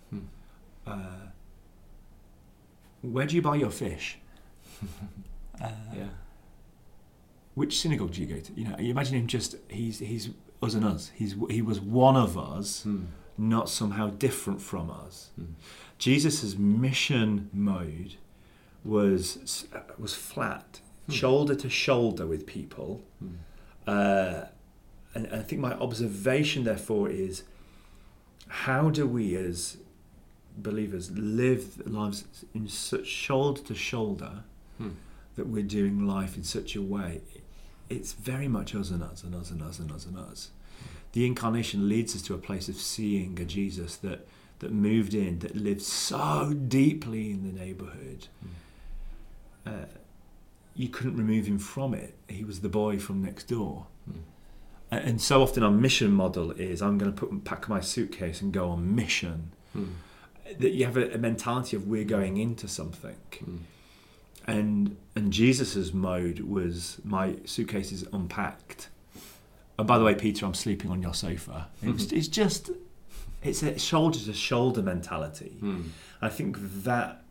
Uh, 0.86 1.28
where 3.12 3.26
do 3.26 3.36
you 3.36 3.42
buy 3.42 3.56
your 3.56 3.72
fish? 3.72 4.18
Uh, 5.60 5.72
Yeah. 5.96 6.10
Which 7.56 7.80
synagogue 7.80 8.12
do 8.12 8.22
you 8.22 8.28
go 8.28 8.40
to? 8.40 8.54
You 8.54 8.66
know, 8.66 8.76
you 8.78 8.92
imagine 8.92 9.18
him 9.18 9.26
just 9.26 9.56
he's 9.70 9.98
he's 9.98 10.30
us 10.62 10.76
and 10.76 10.86
us. 10.86 11.12
He's 11.16 11.34
he 11.50 11.64
was 11.64 11.80
one 11.80 12.16
of 12.16 12.38
us, 12.38 12.84
hmm. 12.84 13.06
not 13.40 13.68
somehow 13.68 14.12
different 14.12 14.62
from 14.62 14.92
us. 14.92 15.32
Hmm. 15.36 15.54
Jesus' 15.98 16.56
mission 16.56 17.50
mode 17.52 18.18
was 18.86 19.66
uh, 19.74 19.80
was 19.98 20.14
flat, 20.14 20.80
hmm. 21.08 21.14
shoulder 21.14 21.56
to 21.56 21.70
shoulder 21.72 22.28
with 22.28 22.46
people. 22.46 23.02
Uh, 23.88 24.44
and, 25.16 25.26
and 25.26 25.42
I 25.42 25.42
think 25.42 25.60
my 25.60 25.74
observation, 25.74 26.64
therefore, 26.64 27.10
is 27.10 27.44
how 28.48 28.92
do 28.92 29.08
we 29.08 29.36
as 29.36 29.78
believers 30.58 31.12
live 31.12 31.86
lives 31.88 32.26
in 32.54 32.68
such 32.68 33.08
shoulder 33.08 33.62
to 33.62 33.76
shoulder 33.76 34.44
hmm. 34.78 34.90
that 35.36 35.48
we're 35.48 35.64
doing 35.64 36.08
life 36.08 36.36
in 36.38 36.44
such 36.44 36.76
a 36.76 36.82
way? 36.82 37.22
It's 37.90 38.14
very 38.14 38.48
much 38.48 38.76
us 38.76 38.90
and 38.90 39.02
us 39.04 39.24
and 39.24 39.34
us 39.36 39.50
and 39.52 39.62
us 39.62 39.80
and 39.80 39.92
us 39.92 40.06
and 40.06 40.18
us. 40.18 40.50
The 41.14 41.26
incarnation 41.26 41.88
leads 41.88 42.16
us 42.16 42.22
to 42.24 42.34
a 42.34 42.38
place 42.38 42.68
of 42.68 42.76
seeing 42.76 43.40
a 43.40 43.46
Jesus 43.46 43.96
that 43.98 44.28
that 44.60 44.72
moved 44.72 45.14
in, 45.14 45.40
that 45.40 45.56
lived 45.56 45.84
so 45.84 46.52
deeply 46.54 47.30
in 47.32 47.44
the 47.46 47.60
neighbourhood. 47.60 48.28
Hmm. 48.42 49.70
Uh, 49.70 49.86
you 50.76 50.90
couldn't 50.90 51.18
remove 51.18 51.46
him 51.48 51.60
from 51.60 51.94
it. 51.94 52.16
He 52.28 52.44
was 52.44 52.62
the 52.62 52.70
boy 52.70 53.00
from 53.00 53.24
next 53.24 53.48
door. 53.48 53.88
Hmm. 54.06 54.20
A- 54.92 54.96
And 54.96 55.22
so 55.22 55.42
often 55.42 55.64
our 55.64 55.72
mission 55.72 56.12
model 56.12 56.52
is 56.52 56.82
I'm 56.82 56.98
going 56.98 57.14
to 57.14 57.18
put 57.26 57.44
pack 57.44 57.70
my 57.70 57.80
suitcase 57.82 58.42
and 58.42 58.52
go 58.52 58.70
on 58.70 58.96
mission. 58.96 59.52
That 60.60 60.72
you 60.74 60.86
have 60.86 60.98
a, 60.98 61.14
a 61.14 61.18
mentality 61.18 61.76
of 61.76 61.88
we're 61.88 62.04
going 62.06 62.38
into 62.38 62.68
something. 62.68 63.16
And 64.46 64.96
and 65.16 65.32
Jesus's 65.34 65.94
mode 65.94 66.40
was 66.40 67.00
my 67.04 67.36
suitcase 67.46 67.92
is 67.92 68.06
unpacked. 68.14 68.90
And 69.78 69.86
by 69.88 69.98
the 70.00 70.06
way, 70.06 70.16
Peter, 70.16 70.46
I'm 70.46 70.54
sleeping 70.54 70.90
on 70.90 71.02
your 71.02 71.14
sofa. 71.14 71.68
It 71.84 71.90
was, 71.94 72.12
it's 72.12 72.28
just 72.30 72.72
it's 73.44 73.62
a 73.62 73.78
shoulder 73.78 74.18
to 74.20 74.34
shoulder 74.34 74.82
mentality. 74.82 75.58
I 76.22 76.30
think 76.30 76.58
that 76.84 77.24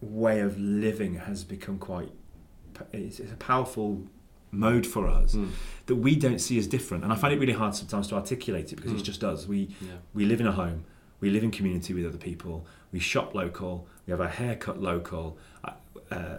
way 0.00 0.40
of 0.40 0.58
living 0.58 1.14
has 1.14 1.44
become 1.44 1.78
quite. 1.78 2.10
It's, 2.92 3.18
it's 3.20 3.32
a 3.32 3.36
powerful 3.36 4.02
mode 4.50 4.86
for 4.86 5.08
us 5.08 5.34
Mm. 5.34 5.50
that 5.86 5.96
we 5.96 6.16
don't 6.16 6.38
see 6.40 6.58
as 6.58 6.66
different, 6.66 7.04
and 7.04 7.12
I 7.12 7.16
find 7.16 7.32
it 7.34 7.38
really 7.40 7.52
hard 7.52 7.74
sometimes 7.74 8.08
to 8.08 8.14
articulate 8.14 8.72
it 8.72 8.76
because 8.76 8.92
Mm. 8.92 8.94
it's 8.98 9.02
just 9.02 9.22
us. 9.24 9.46
We 9.46 9.68
Yeah. 9.80 9.98
we 10.14 10.24
live 10.26 10.40
in 10.40 10.46
a 10.46 10.52
home, 10.52 10.84
we 11.20 11.30
live 11.30 11.42
in 11.42 11.50
community 11.50 11.94
with 11.94 12.06
other 12.06 12.18
people, 12.18 12.66
we 12.92 13.00
shop 13.00 13.34
local, 13.34 13.86
we 14.06 14.10
have 14.12 14.20
our 14.20 14.28
hair 14.28 14.56
cut 14.56 14.80
local. 14.80 15.38
Uh, 16.10 16.38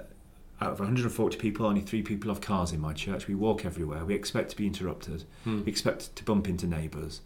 out 0.62 0.74
of 0.74 0.80
140 0.80 1.38
people, 1.38 1.66
only 1.66 1.82
three 1.82 2.02
people 2.02 2.30
have 2.30 2.42
cars 2.42 2.74
in 2.74 2.82
my 2.82 2.92
church. 2.92 3.28
We 3.28 3.36
walk 3.36 3.66
everywhere. 3.66 4.04
We 4.04 4.14
expect 4.14 4.50
to 4.50 4.58
be 4.58 4.68
interrupted. 4.68 5.24
Hmm. 5.46 5.64
We 5.64 5.72
expect 5.72 6.16
to 6.18 6.24
bump 6.24 6.50
into 6.50 6.68
neighbours. 6.68 7.22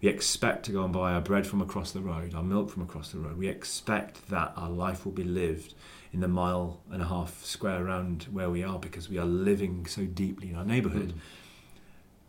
We 0.00 0.08
expect 0.08 0.64
to 0.66 0.72
go 0.72 0.84
and 0.84 0.92
buy 0.92 1.12
our 1.12 1.20
bread 1.20 1.46
from 1.46 1.60
across 1.60 1.92
the 1.92 2.00
road, 2.00 2.34
our 2.34 2.42
milk 2.42 2.70
from 2.70 2.82
across 2.82 3.12
the 3.12 3.18
road. 3.18 3.36
We 3.36 3.48
expect 3.48 4.30
that 4.30 4.52
our 4.56 4.70
life 4.70 5.04
will 5.04 5.12
be 5.12 5.24
lived 5.24 5.74
in 6.12 6.20
the 6.20 6.28
mile 6.28 6.80
and 6.90 7.02
a 7.02 7.06
half 7.06 7.44
square 7.44 7.84
around 7.84 8.24
where 8.30 8.50
we 8.50 8.62
are 8.62 8.78
because 8.78 9.08
we 9.08 9.18
are 9.18 9.26
living 9.26 9.86
so 9.86 10.04
deeply 10.04 10.50
in 10.50 10.56
our 10.56 10.64
neighbourhood. 10.64 11.14
Mm. 11.14 11.20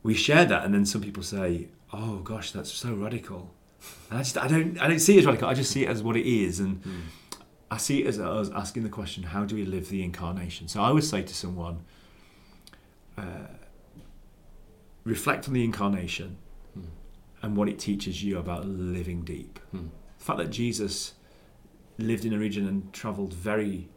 We 0.04 0.14
share 0.14 0.46
that, 0.46 0.66
and 0.66 0.74
then 0.74 0.86
some 0.86 1.02
people 1.02 1.24
say, 1.24 1.70
"Oh 1.94 2.18
gosh, 2.18 2.52
that's 2.52 2.72
so 2.72 2.94
radical." 2.94 3.54
And 4.10 4.20
I 4.20 4.22
just 4.24 4.38
I 4.38 4.48
don't 4.48 4.80
I 4.80 4.88
don't 4.88 5.00
see 5.00 5.16
it 5.16 5.20
as 5.20 5.26
radical. 5.26 5.48
I 5.48 5.54
just 5.54 5.72
see 5.72 5.84
it 5.86 5.90
as 5.90 6.02
what 6.04 6.16
it 6.18 6.26
is, 6.26 6.60
and 6.60 6.82
Mm. 6.84 7.02
I 7.72 7.78
see 7.78 8.04
it 8.04 8.08
as 8.08 8.20
us 8.20 8.50
asking 8.54 8.84
the 8.84 8.90
question, 8.90 9.24
"How 9.24 9.46
do 9.46 9.56
we 9.56 9.66
live 9.66 9.90
the 9.90 10.04
incarnation?" 10.04 10.68
So 10.68 10.82
I 10.82 10.92
would 10.92 11.04
say 11.04 11.22
to 11.24 11.34
someone, 11.34 11.80
uh, 13.18 13.48
reflect 15.04 15.48
on 15.48 15.54
the 15.54 15.64
incarnation 15.64 16.38
Mm. 16.78 16.84
and 17.42 17.58
what 17.58 17.68
it 17.70 17.80
teaches 17.80 18.24
you 18.24 18.38
about 18.38 18.66
living 18.68 19.24
deep. 19.24 19.60
Mm. 19.74 19.90
The 20.20 20.24
fact 20.24 20.38
that 20.40 20.50
Jesus 20.52 21.14
lived 21.98 22.26
in 22.26 22.34
a 22.34 22.38
region 22.40 22.68
and 22.68 22.92
travelled 22.94 23.34
very 23.34 23.90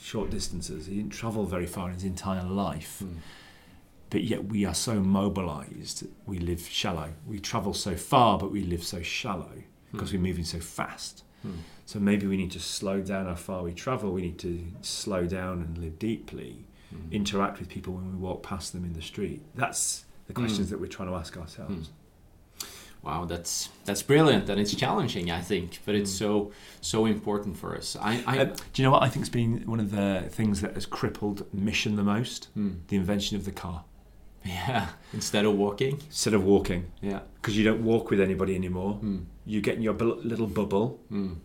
short 0.00 0.30
distances, 0.30 0.86
he 0.86 0.96
didn't 0.96 1.12
travel 1.12 1.44
very 1.46 1.66
far 1.66 1.88
in 1.88 1.94
his 1.94 2.04
entire 2.04 2.44
life, 2.44 3.02
Mm. 3.04 3.16
But 4.14 4.22
yet 4.22 4.44
we 4.44 4.64
are 4.64 4.74
so 4.74 5.00
mobilized, 5.00 6.06
we 6.24 6.38
live 6.38 6.60
shallow. 6.68 7.08
We 7.26 7.40
travel 7.40 7.74
so 7.74 7.96
far, 7.96 8.38
but 8.38 8.52
we 8.52 8.62
live 8.62 8.84
so 8.84 9.02
shallow 9.02 9.50
because 9.90 10.10
Mm. 10.10 10.12
we're 10.14 10.28
moving 10.28 10.44
so 10.44 10.60
fast. 10.60 11.24
Mm. 11.44 11.54
So 11.84 11.98
maybe 11.98 12.24
we 12.28 12.36
need 12.36 12.52
to 12.52 12.60
slow 12.60 13.00
down 13.00 13.26
how 13.26 13.34
far 13.34 13.64
we 13.64 13.72
travel, 13.72 14.12
we 14.12 14.22
need 14.22 14.38
to 14.38 14.52
slow 14.82 15.26
down 15.26 15.60
and 15.62 15.76
live 15.78 15.98
deeply, 15.98 16.64
Mm. 16.94 17.10
interact 17.10 17.58
with 17.58 17.68
people 17.68 17.92
when 17.94 18.06
we 18.12 18.16
walk 18.16 18.44
past 18.44 18.72
them 18.72 18.84
in 18.84 18.92
the 18.92 19.02
street. 19.02 19.40
That's 19.56 20.04
the 20.28 20.32
questions 20.32 20.70
that 20.70 20.78
we're 20.80 20.86
trying 20.96 21.08
to 21.08 21.16
ask 21.16 21.36
ourselves. 21.36 21.90
Wow, 23.02 23.24
that's 23.26 23.68
that's 23.84 24.02
brilliant, 24.02 24.48
and 24.48 24.58
it's 24.60 24.74
challenging, 24.74 25.28
I 25.30 25.40
think, 25.42 25.80
but 25.84 25.94
it's 25.96 26.12
Mm. 26.14 26.18
so 26.18 26.52
so 26.80 27.04
important 27.04 27.56
for 27.56 27.76
us. 27.76 27.96
I, 28.00 28.22
I 28.26 28.38
Uh, 28.38 28.44
do 28.72 28.76
you 28.80 28.84
know 28.84 28.92
what 28.92 29.02
I 29.02 29.08
think's 29.10 29.28
been 29.28 29.62
one 29.66 29.80
of 29.80 29.90
the 29.90 30.24
things 30.30 30.60
that 30.62 30.72
has 30.74 30.86
crippled 30.86 31.52
mission 31.52 31.96
the 31.96 32.04
most? 32.04 32.48
The 32.54 32.96
invention 32.96 33.36
of 33.36 33.44
the 33.44 33.52
car. 33.52 33.84
Yeah. 34.44 34.88
Instead 35.12 35.44
of 35.44 35.54
walking, 35.56 35.94
Instead 36.06 36.34
of 36.34 36.44
walking, 36.44 36.90
yeah. 37.00 37.20
because 37.36 37.56
you 37.56 37.64
don't 37.64 37.82
walk 37.84 38.10
with 38.10 38.20
anybody 38.20 38.54
anymore, 38.54 38.98
Mm. 39.02 39.24
you 39.46 39.60
get 39.60 39.76
in 39.76 39.82
your 39.82 39.94
bu- 39.94 40.20
little 40.22 40.46
bubble 40.46 41.00
Mm. 41.10 41.36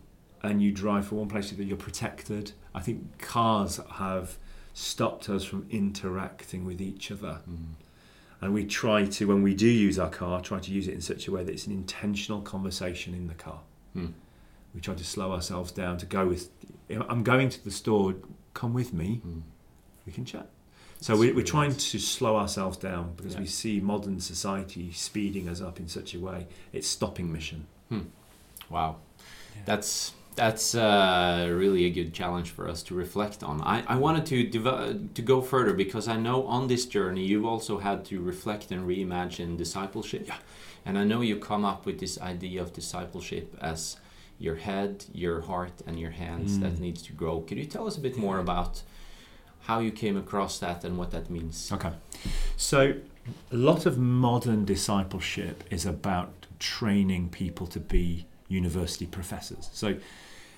and 0.43 0.61
you 0.61 0.71
drive 0.71 1.07
from 1.07 1.19
one 1.19 1.27
place 1.29 1.49
to 1.49 1.55
the 1.55 1.61
other, 1.63 1.67
you're 1.69 1.77
protected. 1.77 2.51
I 2.73 2.81
think 2.81 3.17
cars 3.19 3.79
have 3.93 4.37
stopped 4.73 5.29
us 5.29 5.43
from 5.43 5.65
interacting 5.69 6.65
with 6.65 6.81
each 6.81 7.11
other. 7.11 7.41
Mm. 7.49 7.73
And 8.41 8.53
we 8.53 8.65
try 8.65 9.05
to, 9.05 9.27
when 9.27 9.43
we 9.43 9.53
do 9.53 9.67
use 9.67 9.99
our 9.99 10.09
car, 10.09 10.39
try 10.41 10.59
to 10.59 10.71
use 10.71 10.87
it 10.87 10.93
in 10.93 11.01
such 11.01 11.27
a 11.27 11.31
way 11.31 11.43
that 11.43 11.51
it's 11.51 11.67
an 11.67 11.73
intentional 11.73 12.41
conversation 12.41 13.13
in 13.13 13.27
the 13.27 13.33
car. 13.33 13.59
Mm. 13.95 14.13
We 14.73 14.79
try 14.81 14.93
to 14.95 15.03
slow 15.03 15.33
ourselves 15.33 15.71
down 15.73 15.97
to 15.97 16.05
go 16.05 16.27
with, 16.27 16.49
I'm 16.89 17.23
going 17.23 17.49
to 17.49 17.63
the 17.63 17.71
store, 17.71 18.15
come 18.53 18.73
with 18.73 18.93
me, 18.93 19.21
Mm. 19.27 19.41
we 20.05 20.13
can 20.13 20.23
chat. 20.25 20.47
So 21.01 21.13
That's 21.13 21.19
we're, 21.19 21.35
we're 21.35 21.43
trying 21.45 21.71
nice. 21.71 21.91
to 21.91 21.99
slow 21.99 22.35
ourselves 22.35 22.77
down 22.77 23.13
because 23.15 23.33
Yeah. 23.35 23.39
we 23.41 23.45
see 23.47 23.79
modern 23.79 24.19
society 24.19 24.91
speeding 24.91 25.47
us 25.47 25.61
up 25.61 25.79
in 25.79 25.87
such 25.87 26.13
a 26.13 26.19
way, 26.19 26.47
it's 26.73 26.87
stopping 26.87 27.31
mission. 27.31 27.65
Wow, 28.69 28.97
Yeah. 29.55 29.61
that's 29.65 30.13
that's 30.35 30.73
uh, 30.73 31.49
really 31.51 31.83
a 31.85 31.89
good 31.89 32.13
challenge 32.13 32.51
for 32.51 32.69
us 32.69 32.81
to 32.83 32.95
reflect 32.95 33.43
on. 33.43 33.59
I, 33.61 33.83
I 33.87 33.95
wanted 33.97 34.25
to 34.27 34.45
devo- 34.45 35.13
to 35.13 35.21
go 35.21 35.41
further 35.41 35.73
because 35.73 36.07
I 36.07 36.15
know 36.17 36.45
on 36.47 36.67
this 36.67 36.85
journey 36.85 37.25
you've 37.25 37.45
also 37.45 37.79
had 37.79 38.05
to 38.05 38.21
reflect 38.21 38.71
and 38.71 38.87
reimagine 38.87 39.57
discipleship. 39.57 40.27
Yeah. 40.27 40.37
And 40.85 40.97
I 40.97 41.03
know 41.03 41.19
you 41.21 41.35
come 41.37 41.65
up 41.65 41.85
with 41.85 41.99
this 41.99 42.17
idea 42.21 42.61
of 42.61 42.71
discipleship 42.71 43.57
as 43.59 43.97
your 44.39 44.55
head, 44.55 45.03
your 45.13 45.41
heart, 45.41 45.81
and 45.85 45.99
your 45.99 46.11
hands 46.11 46.57
Mm. 46.57 46.61
that 46.61 46.79
needs 46.79 47.01
to 47.07 47.11
grow. 47.13 47.41
Could 47.41 47.57
you 47.57 47.65
tell 47.65 47.85
us 47.87 47.97
a 47.97 48.01
bit 48.01 48.15
more 48.15 48.39
about 48.39 48.83
how 49.61 49.79
you 49.79 49.91
came 49.91 50.17
across 50.17 50.59
that 50.59 50.83
and 50.83 50.97
what 50.97 51.11
that 51.11 51.29
means? 51.29 51.71
Okay. 51.71 51.91
So, 52.57 52.95
a 53.51 53.55
lot 53.55 53.85
of 53.85 53.97
modern 53.97 54.65
discipleship 54.65 55.63
is 55.69 55.85
about 55.85 56.31
training 56.59 57.29
people 57.29 57.67
to 57.67 57.79
be 57.79 58.25
university 58.47 59.05
professors. 59.05 59.69
So, 59.73 59.95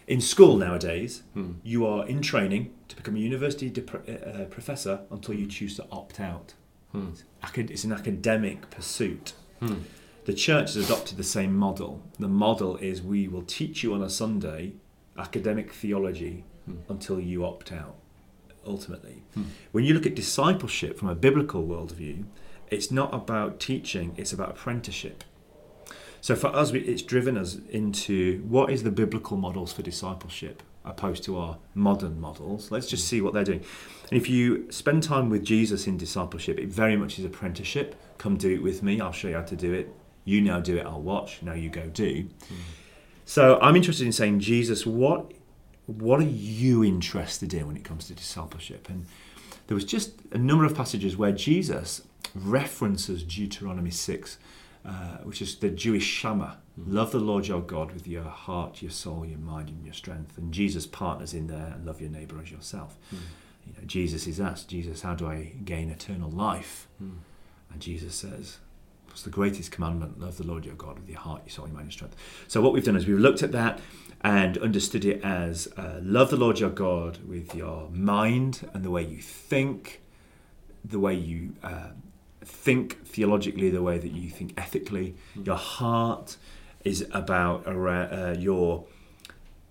in 0.08 0.22
school 0.22 0.58
nowadays, 0.58 1.24
Hmm. 1.34 1.52
you 1.64 1.86
are 1.86 2.08
in 2.08 2.22
training 2.22 2.74
to 2.88 2.96
become 2.96 3.16
a 3.16 3.20
university 3.20 3.70
dep- 3.70 4.08
uh, 4.10 4.46
professor 4.46 5.02
until 5.12 5.36
you 5.36 5.48
choose 5.48 5.76
to 5.76 5.86
opt 5.92 6.20
out. 6.20 6.54
Hmm. 6.92 7.10
Acad- 7.44 7.72
It's 7.72 7.84
an 7.84 7.92
academic 7.94 8.70
pursuit. 8.70 9.34
Hmm. 9.60 9.80
The 10.26 10.34
church 10.34 10.74
has 10.74 10.86
adopted 10.86 11.18
the 11.18 11.24
same 11.24 11.56
model. 11.56 12.02
The 12.20 12.28
model 12.28 12.78
is 12.78 13.02
we 13.02 13.28
will 13.28 13.44
teach 13.44 13.84
you 13.84 13.94
on 13.94 14.02
a 14.02 14.10
Sunday 14.10 14.74
academic 15.18 15.72
theology 15.74 16.44
Hmm. 16.66 16.76
until 16.90 17.20
you 17.20 17.46
opt 17.46 17.72
out, 17.72 17.96
ultimately. 18.66 19.24
Hmm. 19.34 19.44
When 19.72 19.84
you 19.84 19.94
look 19.94 20.06
at 20.06 20.16
discipleship 20.16 20.98
from 20.98 21.10
a 21.10 21.16
biblical 21.16 21.64
worldview, 21.64 22.26
it's 22.70 22.92
not 22.92 23.14
about 23.14 23.60
teaching, 23.60 24.14
it's 24.18 24.32
about 24.32 24.52
apprenticeship. 24.52 25.24
So 26.22 26.36
for 26.36 26.48
us, 26.48 26.72
it's 26.72 27.02
driven 27.02 27.36
us 27.38 27.58
into 27.70 28.44
what 28.48 28.70
is 28.70 28.84
the 28.84 28.92
biblical 28.92 29.38
models 29.38 29.74
for 29.74 29.82
discipleship 29.82 30.62
opposed 30.84 31.24
to 31.24 31.38
our 31.38 31.58
modern 31.76 32.20
models. 32.20 32.72
Let's 32.72 32.88
just 32.88 33.08
see 33.08 33.22
what 33.22 33.34
they're 33.34 33.44
doing. 33.44 33.64
And 34.10 34.20
if 34.20 34.30
you 34.30 34.72
spend 34.72 35.04
time 35.04 35.30
with 35.30 35.44
Jesus 35.44 35.88
in 35.88 35.98
discipleship, 35.98 36.60
it 36.60 36.70
very 36.70 36.96
much 36.96 37.20
is 37.20 37.26
apprenticeship. 37.26 37.96
Come 38.18 38.38
do 38.38 38.52
it 38.52 38.64
with 38.64 38.84
me, 38.84 39.00
I'll 39.00 39.12
show 39.12 39.30
you 39.30 39.36
how 39.36 39.44
to 39.44 39.56
do 39.56 39.74
it. 39.74 39.94
You 40.24 40.42
now 40.42 40.60
do 40.60 40.78
it, 40.78 40.86
I'll 40.86 41.02
watch. 41.02 41.42
Now 41.42 41.54
you 41.54 41.70
go 41.70 41.88
do. 41.88 42.28
So 43.26 43.60
I'm 43.62 43.76
interested 43.76 44.06
in 44.06 44.12
saying, 44.12 44.40
Jesus, 44.40 44.86
what 44.86 45.32
what 45.86 46.20
are 46.20 46.24
you 46.24 46.84
interested 46.84 47.54
in 47.54 47.68
when 47.68 47.76
it 47.76 47.84
comes 47.84 48.08
to 48.08 48.14
discipleship? 48.14 48.90
And 48.90 49.06
there 49.68 49.76
was 49.76 49.86
just 49.86 50.14
a 50.32 50.38
number 50.38 50.66
of 50.66 50.76
passages 50.76 51.18
where 51.18 51.32
Jesus 51.32 52.02
references 52.36 53.24
Deuteronomy 53.24 53.92
6, 53.92 54.38
uh, 54.86 54.90
which 55.24 55.42
is 55.42 55.56
the 55.58 55.70
Jewish 55.70 56.06
Shema. 56.06 56.54
Love 56.78 57.12
the 57.12 57.20
Lord 57.20 57.48
your 57.48 57.62
God 57.62 57.92
with 57.92 58.08
your 58.08 58.24
heart, 58.24 58.82
your 58.82 58.92
soul, 58.92 59.26
your 59.26 59.40
mind, 59.40 59.70
and 59.70 59.84
your 59.84 59.94
strength. 59.94 60.38
And 60.38 60.54
Jesus 60.54 60.86
partners 60.86 61.34
in 61.34 61.48
there 61.48 61.74
and 61.76 61.86
love 61.86 62.02
your 62.02 62.10
neighbour 62.10 62.40
as 62.42 62.52
yourself. 62.52 62.98
You 63.66 63.74
know, 63.74 63.86
Jesus 63.86 64.28
is 64.28 64.40
asked, 64.40 64.70
Jesus, 64.70 65.02
how 65.02 65.16
do 65.16 65.28
I 65.28 65.54
gain 65.64 65.90
eternal 65.90 66.30
life? 66.30 66.88
Hmm. 66.98 67.18
And 67.72 67.82
Jesus 67.82 68.16
says, 68.16 68.58
What's 69.08 69.24
the 69.24 69.30
greatest 69.30 69.72
commandment? 69.72 70.22
Love 70.22 70.38
the 70.38 70.48
Lord 70.48 70.66
your 70.66 70.76
God 70.76 70.98
with 70.98 71.10
your 71.10 71.20
heart, 71.20 71.42
your 71.44 71.52
soul, 71.52 71.68
your 71.68 71.76
mind, 71.76 71.84
and 71.84 71.94
strength. 71.94 72.16
So, 72.48 72.62
what 72.62 72.72
we've 72.72 72.84
done 72.84 72.96
is 72.96 73.06
we've 73.06 73.20
looked 73.20 73.44
at 73.44 73.52
that 73.52 73.82
and 74.24 74.58
understood 74.60 75.04
it 75.04 75.24
as 75.24 75.68
uh, 75.78 76.00
love 76.02 76.30
the 76.30 76.38
Lord 76.38 76.60
your 76.60 76.70
God 76.70 77.20
with 77.28 77.56
your 77.56 77.90
mind 77.92 78.70
and 78.74 78.84
the 78.84 78.92
way 78.92 79.04
you 79.04 79.18
think, 79.18 80.02
the 80.86 81.00
way 81.00 81.16
you 81.16 81.56
uh, 81.64 81.90
think 82.44 83.06
theologically, 83.06 83.70
the 83.70 83.82
way 83.82 83.98
that 83.98 84.12
you 84.12 84.30
think 84.30 84.54
ethically. 84.58 85.16
Your 85.44 85.56
heart 85.56 86.38
is 86.84 87.08
about 87.12 87.66
uh, 87.68 88.36
your 88.38 88.86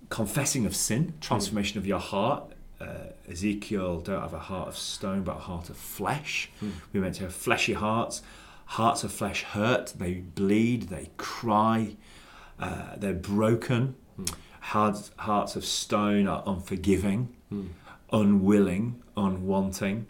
confessing 0.08 0.66
of 0.66 0.74
sin, 0.74 1.14
transformation 1.20 1.78
of 1.78 1.86
your 1.86 2.00
heart. 2.00 2.52
Uh, 2.80 3.10
Ezekiel 3.28 4.00
don't 4.00 4.20
have 4.20 4.34
a 4.34 4.38
heart 4.38 4.68
of 4.68 4.76
stone, 4.76 5.22
but 5.22 5.36
a 5.36 5.40
heart 5.40 5.70
of 5.70 5.76
flesh. 5.76 6.50
Hmm. 6.58 6.70
We're 6.92 7.02
meant 7.02 7.16
to 7.16 7.24
have 7.24 7.34
fleshy 7.34 7.74
hearts. 7.74 8.22
Hearts 8.64 9.04
of 9.04 9.12
flesh 9.12 9.42
hurt, 9.42 9.94
they 9.98 10.14
bleed, 10.14 10.84
they 10.84 11.10
cry, 11.16 11.96
uh, 12.58 12.96
they're 12.96 13.12
broken. 13.12 13.96
Hearts, 14.60 15.10
hearts 15.16 15.56
of 15.56 15.64
stone 15.64 16.26
are 16.28 16.42
unforgiving, 16.46 17.28
Hmm. 17.48 17.66
unwilling, 18.12 19.02
unwanting. 19.16 20.04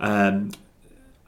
Um, 0.00 0.50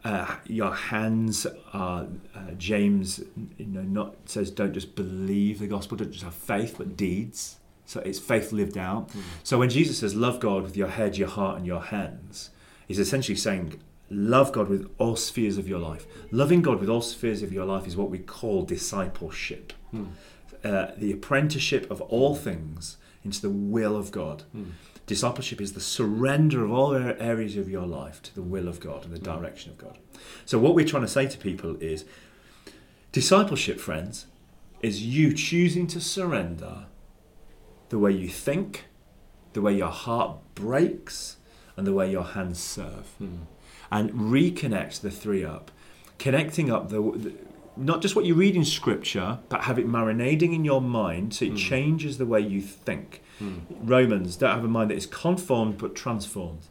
uh, 0.05 0.37
your 0.47 0.75
hands 0.75 1.47
are 1.75 2.07
uh, 2.35 2.51
James, 2.57 3.21
you 3.59 3.67
know, 3.67 3.83
not 3.83 4.15
says 4.27 4.51
don't 4.51 4.73
just 4.73 4.95
believe 4.95 5.59
the 5.59 5.67
gospel, 5.67 5.97
don't 5.99 6.11
just 6.13 6.25
have 6.25 6.35
faith, 6.35 6.77
but 6.79 6.97
deeds. 6.97 7.57
So 7.85 8.01
it's 8.01 8.19
faith 8.19 8.53
lived 8.53 8.79
out. 8.79 9.11
Hmm. 9.11 9.21
So 9.43 9.59
when 9.59 9.69
Jesus 9.69 9.99
says 9.99 10.15
love 10.15 10.41
God 10.41 10.63
with 10.63 10.77
your 10.77 10.89
head, 10.89 11.19
your 11.19 11.29
heart, 11.29 11.59
and 11.59 11.67
your 11.67 11.83
hands, 11.83 12.51
he's 12.89 12.99
essentially 12.99 13.37
saying 13.37 13.81
love 14.09 14.53
God 14.53 14.69
with 14.69 14.89
all 14.99 15.17
spheres 15.17 15.59
of 15.59 15.69
your 15.69 15.79
life. 15.81 16.07
Loving 16.31 16.63
God 16.63 16.81
with 16.81 16.89
all 16.89 17.03
spheres 17.03 17.43
of 17.43 17.53
your 17.53 17.65
life 17.67 17.87
is 17.87 17.97
what 17.97 18.09
we 18.11 18.19
call 18.19 18.63
discipleship, 18.63 19.73
Hmm. 19.91 20.05
Uh, 20.65 20.89
the 20.97 21.13
apprenticeship 21.13 21.91
of 21.91 22.01
all 22.03 22.35
things 22.35 22.97
into 23.25 23.41
the 23.41 23.51
will 23.51 23.97
of 23.97 24.11
God. 24.11 24.45
Hmm. 24.53 24.71
Discipleship 25.07 25.61
is 25.61 25.73
the 25.73 25.81
surrender 25.81 26.65
of 26.65 26.71
all 26.71 26.95
areas 26.95 27.57
of 27.57 27.69
your 27.69 27.87
life 27.87 28.23
to 28.23 28.35
the 28.35 28.43
will 28.43 28.69
of 28.69 28.79
God 28.79 29.05
and 29.05 29.13
the 29.13 29.19
direction 29.19 29.73
of 29.73 29.79
God. 29.79 29.99
So, 30.45 30.59
what 30.59 30.75
we're 30.75 30.87
trying 30.87 31.03
to 31.03 31.09
say 31.09 31.27
to 31.27 31.39
people 31.39 31.77
is 31.81 32.05
discipleship, 33.11 33.81
friends, 33.81 34.27
is 34.83 35.03
you 35.03 35.35
choosing 35.35 35.87
to 35.89 36.01
surrender 36.01 36.87
the 37.89 37.99
way 37.99 38.13
you 38.13 38.29
think, 38.29 38.85
the 39.53 39.61
way 39.61 39.75
your 39.75 39.91
heart 39.91 40.39
breaks, 40.55 41.37
and 41.77 41.87
the 41.87 41.93
way 41.93 42.11
your 42.11 42.25
hands 42.25 42.61
serve. 42.61 43.09
And 43.91 44.11
reconnect 44.13 45.01
the 45.01 45.11
three 45.11 45.45
up. 45.45 45.71
Connecting 46.19 46.71
up 46.71 46.91
the, 46.91 47.01
the 47.01 47.33
not 47.77 48.03
just 48.03 48.17
what 48.17 48.25
you 48.25 48.35
read 48.35 48.57
in 48.57 48.65
scripture, 48.65 49.39
but 49.49 49.63
have 49.63 49.79
it 49.79 49.87
marinating 49.87 50.55
in 50.55 50.65
your 50.65 50.81
mind 50.81 51.35
so 51.35 51.45
it 51.47 51.57
changes 51.57 52.19
the 52.19 52.27
way 52.27 52.41
you 52.41 52.61
think. 52.61 53.23
Romans 53.83 54.37
don't 54.37 54.55
have 54.55 54.65
a 54.65 54.69
mind 54.69 54.91
that 54.91 54.97
is 54.97 55.07
conformed 55.07 55.79
but 55.79 55.95
transformed. 55.95 56.69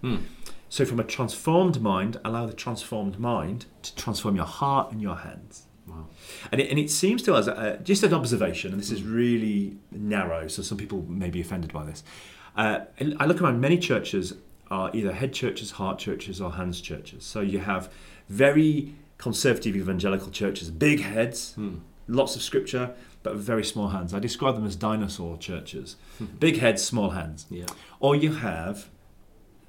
So, 0.69 0.85
from 0.85 0.99
a 0.99 1.03
transformed 1.03 1.81
mind, 1.81 2.19
allow 2.23 2.45
the 2.45 2.53
transformed 2.53 3.19
mind 3.19 3.65
to 3.81 3.95
transform 3.95 4.35
your 4.35 4.45
heart 4.45 4.91
and 4.91 5.01
your 5.01 5.15
hands. 5.15 5.63
Wow. 5.87 6.05
And 6.51 6.61
it, 6.61 6.69
and 6.69 6.77
it 6.77 6.91
seems 6.91 7.23
to 7.23 7.33
us, 7.33 7.47
uh, 7.47 7.79
just 7.83 8.03
an 8.03 8.13
observation, 8.13 8.71
and 8.71 8.79
this 8.79 8.91
is 8.91 9.01
really 9.01 9.77
narrow, 9.91 10.47
so 10.47 10.61
some 10.61 10.77
people 10.77 11.03
may 11.07 11.31
be 11.31 11.41
offended 11.41 11.73
by 11.73 11.85
this. 11.85 12.03
Uh, 12.55 12.81
I 13.19 13.25
look 13.25 13.41
around, 13.41 13.59
many 13.59 13.79
churches 13.79 14.33
are 14.69 14.91
either 14.93 15.11
head 15.11 15.33
churches, 15.33 15.71
heart 15.71 15.97
churches, 15.97 16.39
or 16.39 16.51
hands 16.53 16.81
churches. 16.81 17.23
So 17.23 17.41
you 17.41 17.59
have 17.59 17.91
very 18.27 18.93
conservative 19.19 19.75
evangelical 19.75 20.31
churches, 20.31 20.71
big 20.71 21.01
heads, 21.01 21.53
hmm. 21.53 21.75
lots 22.07 22.35
of 22.35 22.41
scripture, 22.41 22.95
but 23.21 23.35
very 23.35 23.63
small 23.63 23.89
hands. 23.89 24.13
I 24.13 24.19
describe 24.19 24.55
them 24.55 24.65
as 24.65 24.75
dinosaur 24.75 25.37
churches 25.37 25.97
big 26.39 26.57
heads, 26.57 26.83
small 26.83 27.11
hands. 27.11 27.45
Yeah. 27.51 27.65
Or 27.99 28.15
you 28.15 28.33
have 28.33 28.89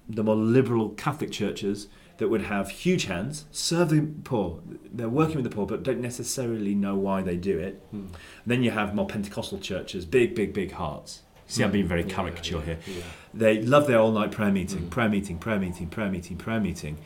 the 0.09 0.25
more 0.25 0.37
liberal 0.37 0.91
Catholic 0.91 1.31
churches 1.31 1.89
that 2.19 2.29
would 2.29 2.43
have 2.43 2.69
huge 2.69 3.05
hands, 3.05 3.47
serve 3.51 3.91
the 3.91 4.07
poor. 4.25 4.61
They're 4.93 5.09
working 5.09 5.37
with 5.37 5.45
the 5.45 5.51
poor, 5.51 5.67
but 5.67 5.83
don't 5.83 6.01
necessarily 6.01 6.75
know 6.75 6.95
why 6.95 7.23
they 7.23 7.37
do 7.37 7.59
it. 7.59 7.83
Hmm. 7.91 8.07
Then 8.47 8.63
you 8.63 8.71
have 8.71 8.95
more 8.95 9.07
Pentecostal 9.07 9.59
churches, 9.59 10.05
big, 10.05 10.35
big, 10.35 10.53
big 10.53 10.73
hearts. 10.73 11.23
See, 11.47 11.65
I'm 11.65 11.71
hmm. 11.71 11.75
being 11.75 11.89
very 11.89 12.05
caricature 12.05 12.61
here. 12.61 12.79
Yeah. 12.87 13.03
They 13.35 13.63
love 13.63 13.89
their 13.89 13.99
all 13.99 14.13
night 14.13 14.31
prayer 14.31 14.53
meeting, 14.53 14.89
prayer 14.91 15.09
meeting, 15.09 15.39
prayer 15.39 15.59
meeting, 15.59 15.89
prayer 15.89 16.11
meeting, 16.11 16.37
prayer 16.37 16.61
meeting, 16.61 16.99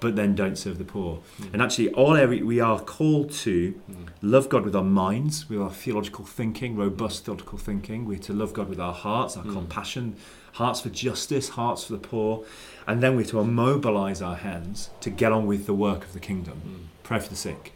but 0.00 0.16
then 0.16 0.34
don't 0.34 0.56
serve 0.56 0.78
the 0.78 0.84
poor. 0.84 1.20
Mm. 1.40 1.52
And 1.54 1.62
actually, 1.62 1.90
all 1.90 2.16
area, 2.16 2.44
we 2.44 2.60
are 2.60 2.80
called 2.80 3.32
to 3.32 3.74
mm. 3.90 4.08
love 4.22 4.48
God 4.48 4.64
with 4.64 4.76
our 4.76 4.84
minds, 4.84 5.48
with 5.48 5.60
our 5.60 5.70
theological 5.70 6.24
thinking, 6.24 6.76
robust 6.76 7.24
theological 7.24 7.58
thinking. 7.58 8.04
We're 8.04 8.18
to 8.18 8.32
love 8.32 8.52
God 8.52 8.68
with 8.68 8.80
our 8.80 8.94
hearts, 8.94 9.36
our 9.36 9.44
mm. 9.44 9.52
compassion, 9.52 10.16
hearts 10.52 10.80
for 10.80 10.90
justice, 10.90 11.50
hearts 11.50 11.84
for 11.84 11.92
the 11.92 11.98
poor. 11.98 12.44
And 12.86 13.02
then 13.02 13.16
we're 13.16 13.26
to 13.26 13.42
mobilize 13.44 14.22
our 14.22 14.36
hands 14.36 14.90
to 15.00 15.10
get 15.10 15.32
on 15.32 15.46
with 15.46 15.66
the 15.66 15.74
work 15.74 16.04
of 16.04 16.12
the 16.12 16.20
kingdom. 16.20 16.88
Pray 17.02 17.18
for 17.18 17.28
the 17.28 17.36
sick, 17.36 17.72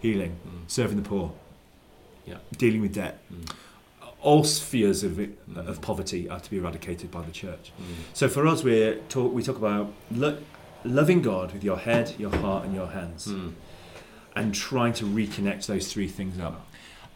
healing, 0.00 0.36
serving 0.66 0.96
the 1.02 1.08
poor, 1.08 1.32
Yeah. 2.26 2.38
dealing 2.56 2.80
with 2.80 2.94
debt. 2.94 3.18
All 4.20 4.44
spheres 4.44 5.02
of, 5.02 5.18
it, 5.18 5.36
of 5.56 5.80
poverty 5.80 6.28
are 6.28 6.38
to 6.38 6.48
be 6.48 6.58
eradicated 6.58 7.10
by 7.10 7.22
the 7.22 7.32
church. 7.32 7.72
So 8.14 8.28
for 8.28 8.46
us, 8.46 8.62
we 8.62 8.98
talk, 9.08 9.32
we 9.32 9.42
talk 9.42 9.56
about 9.56 9.92
lo- 10.12 10.38
loving 10.84 11.22
God 11.22 11.52
with 11.52 11.64
your 11.64 11.78
head, 11.78 12.14
your 12.18 12.34
heart, 12.36 12.64
and 12.64 12.74
your 12.74 12.88
hands, 12.88 13.26
hmm. 13.26 13.50
and 14.34 14.54
trying 14.54 14.92
to 14.94 15.04
reconnect 15.04 15.66
those 15.66 15.92
three 15.92 16.08
things 16.08 16.38
up. 16.38 16.66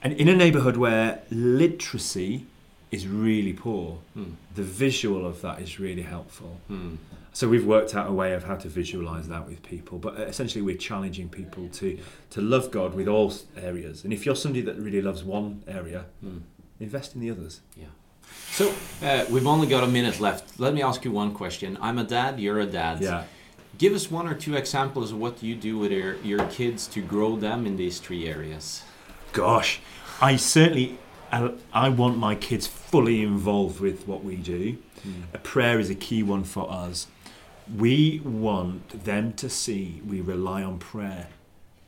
And 0.02 0.12
in 0.12 0.28
a 0.28 0.36
neighbourhood 0.36 0.76
where 0.76 1.22
literacy 1.30 2.46
is 2.90 3.06
really 3.06 3.52
poor, 3.52 3.98
hmm. 4.14 4.32
the 4.54 4.62
visual 4.62 5.26
of 5.26 5.42
that 5.42 5.60
is 5.60 5.80
really 5.80 6.02
helpful. 6.02 6.60
Hmm. 6.68 6.96
So 7.32 7.48
we've 7.48 7.66
worked 7.66 7.94
out 7.94 8.08
a 8.08 8.12
way 8.12 8.32
of 8.32 8.44
how 8.44 8.56
to 8.56 8.68
visualize 8.68 9.28
that 9.28 9.46
with 9.46 9.62
people, 9.62 9.98
but 9.98 10.18
essentially 10.20 10.62
we're 10.62 10.78
challenging 10.78 11.28
people 11.28 11.68
to 11.68 11.98
to 12.30 12.40
love 12.40 12.70
God 12.70 12.94
with 12.94 13.08
all 13.08 13.30
areas. 13.58 14.04
And 14.04 14.12
if 14.12 14.24
you're 14.24 14.36
somebody 14.36 14.62
that 14.64 14.76
really 14.76 15.02
loves 15.02 15.22
one 15.22 15.62
area, 15.68 16.06
invest 16.80 17.14
in 17.14 17.20
the 17.20 17.30
others. 17.30 17.60
Yeah. 17.76 17.86
So 18.50 18.72
uh, 19.02 19.26
we've 19.30 19.46
only 19.46 19.66
got 19.66 19.84
a 19.84 19.86
minute 19.86 20.18
left. 20.18 20.58
Let 20.58 20.72
me 20.72 20.82
ask 20.82 21.04
you 21.04 21.12
one 21.12 21.34
question. 21.34 21.76
I'm 21.80 21.98
a 21.98 22.04
dad. 22.04 22.40
You're 22.40 22.60
a 22.60 22.66
dad. 22.66 23.02
Yeah. 23.02 23.24
Give 23.78 23.94
us 23.94 24.10
one 24.10 24.26
or 24.26 24.34
two 24.34 24.56
examples 24.56 25.12
of 25.12 25.18
what 25.18 25.42
you 25.42 25.54
do 25.54 25.78
with 25.78 25.92
your, 25.92 26.16
your 26.22 26.46
kids 26.46 26.86
to 26.88 27.02
grow 27.02 27.36
them 27.36 27.66
in 27.66 27.76
these 27.76 27.98
three 27.98 28.28
areas. 28.28 28.82
Gosh, 29.32 29.80
I 30.20 30.36
certainly 30.36 30.98
I, 31.72 31.88
want 31.88 32.18
my 32.18 32.34
kids 32.34 32.66
fully 32.66 33.22
involved 33.22 33.80
with 33.80 34.06
what 34.06 34.24
we 34.24 34.36
do. 34.36 34.78
Hmm. 35.02 35.22
A 35.34 35.38
prayer 35.38 35.78
is 35.78 35.90
a 35.90 35.94
key 35.94 36.22
one 36.22 36.44
for 36.44 36.70
us. 36.70 37.08
We 37.76 38.20
want 38.24 39.04
them 39.04 39.32
to 39.34 39.50
see 39.50 40.00
we 40.06 40.20
rely 40.20 40.62
on 40.62 40.78
prayer, 40.78 41.28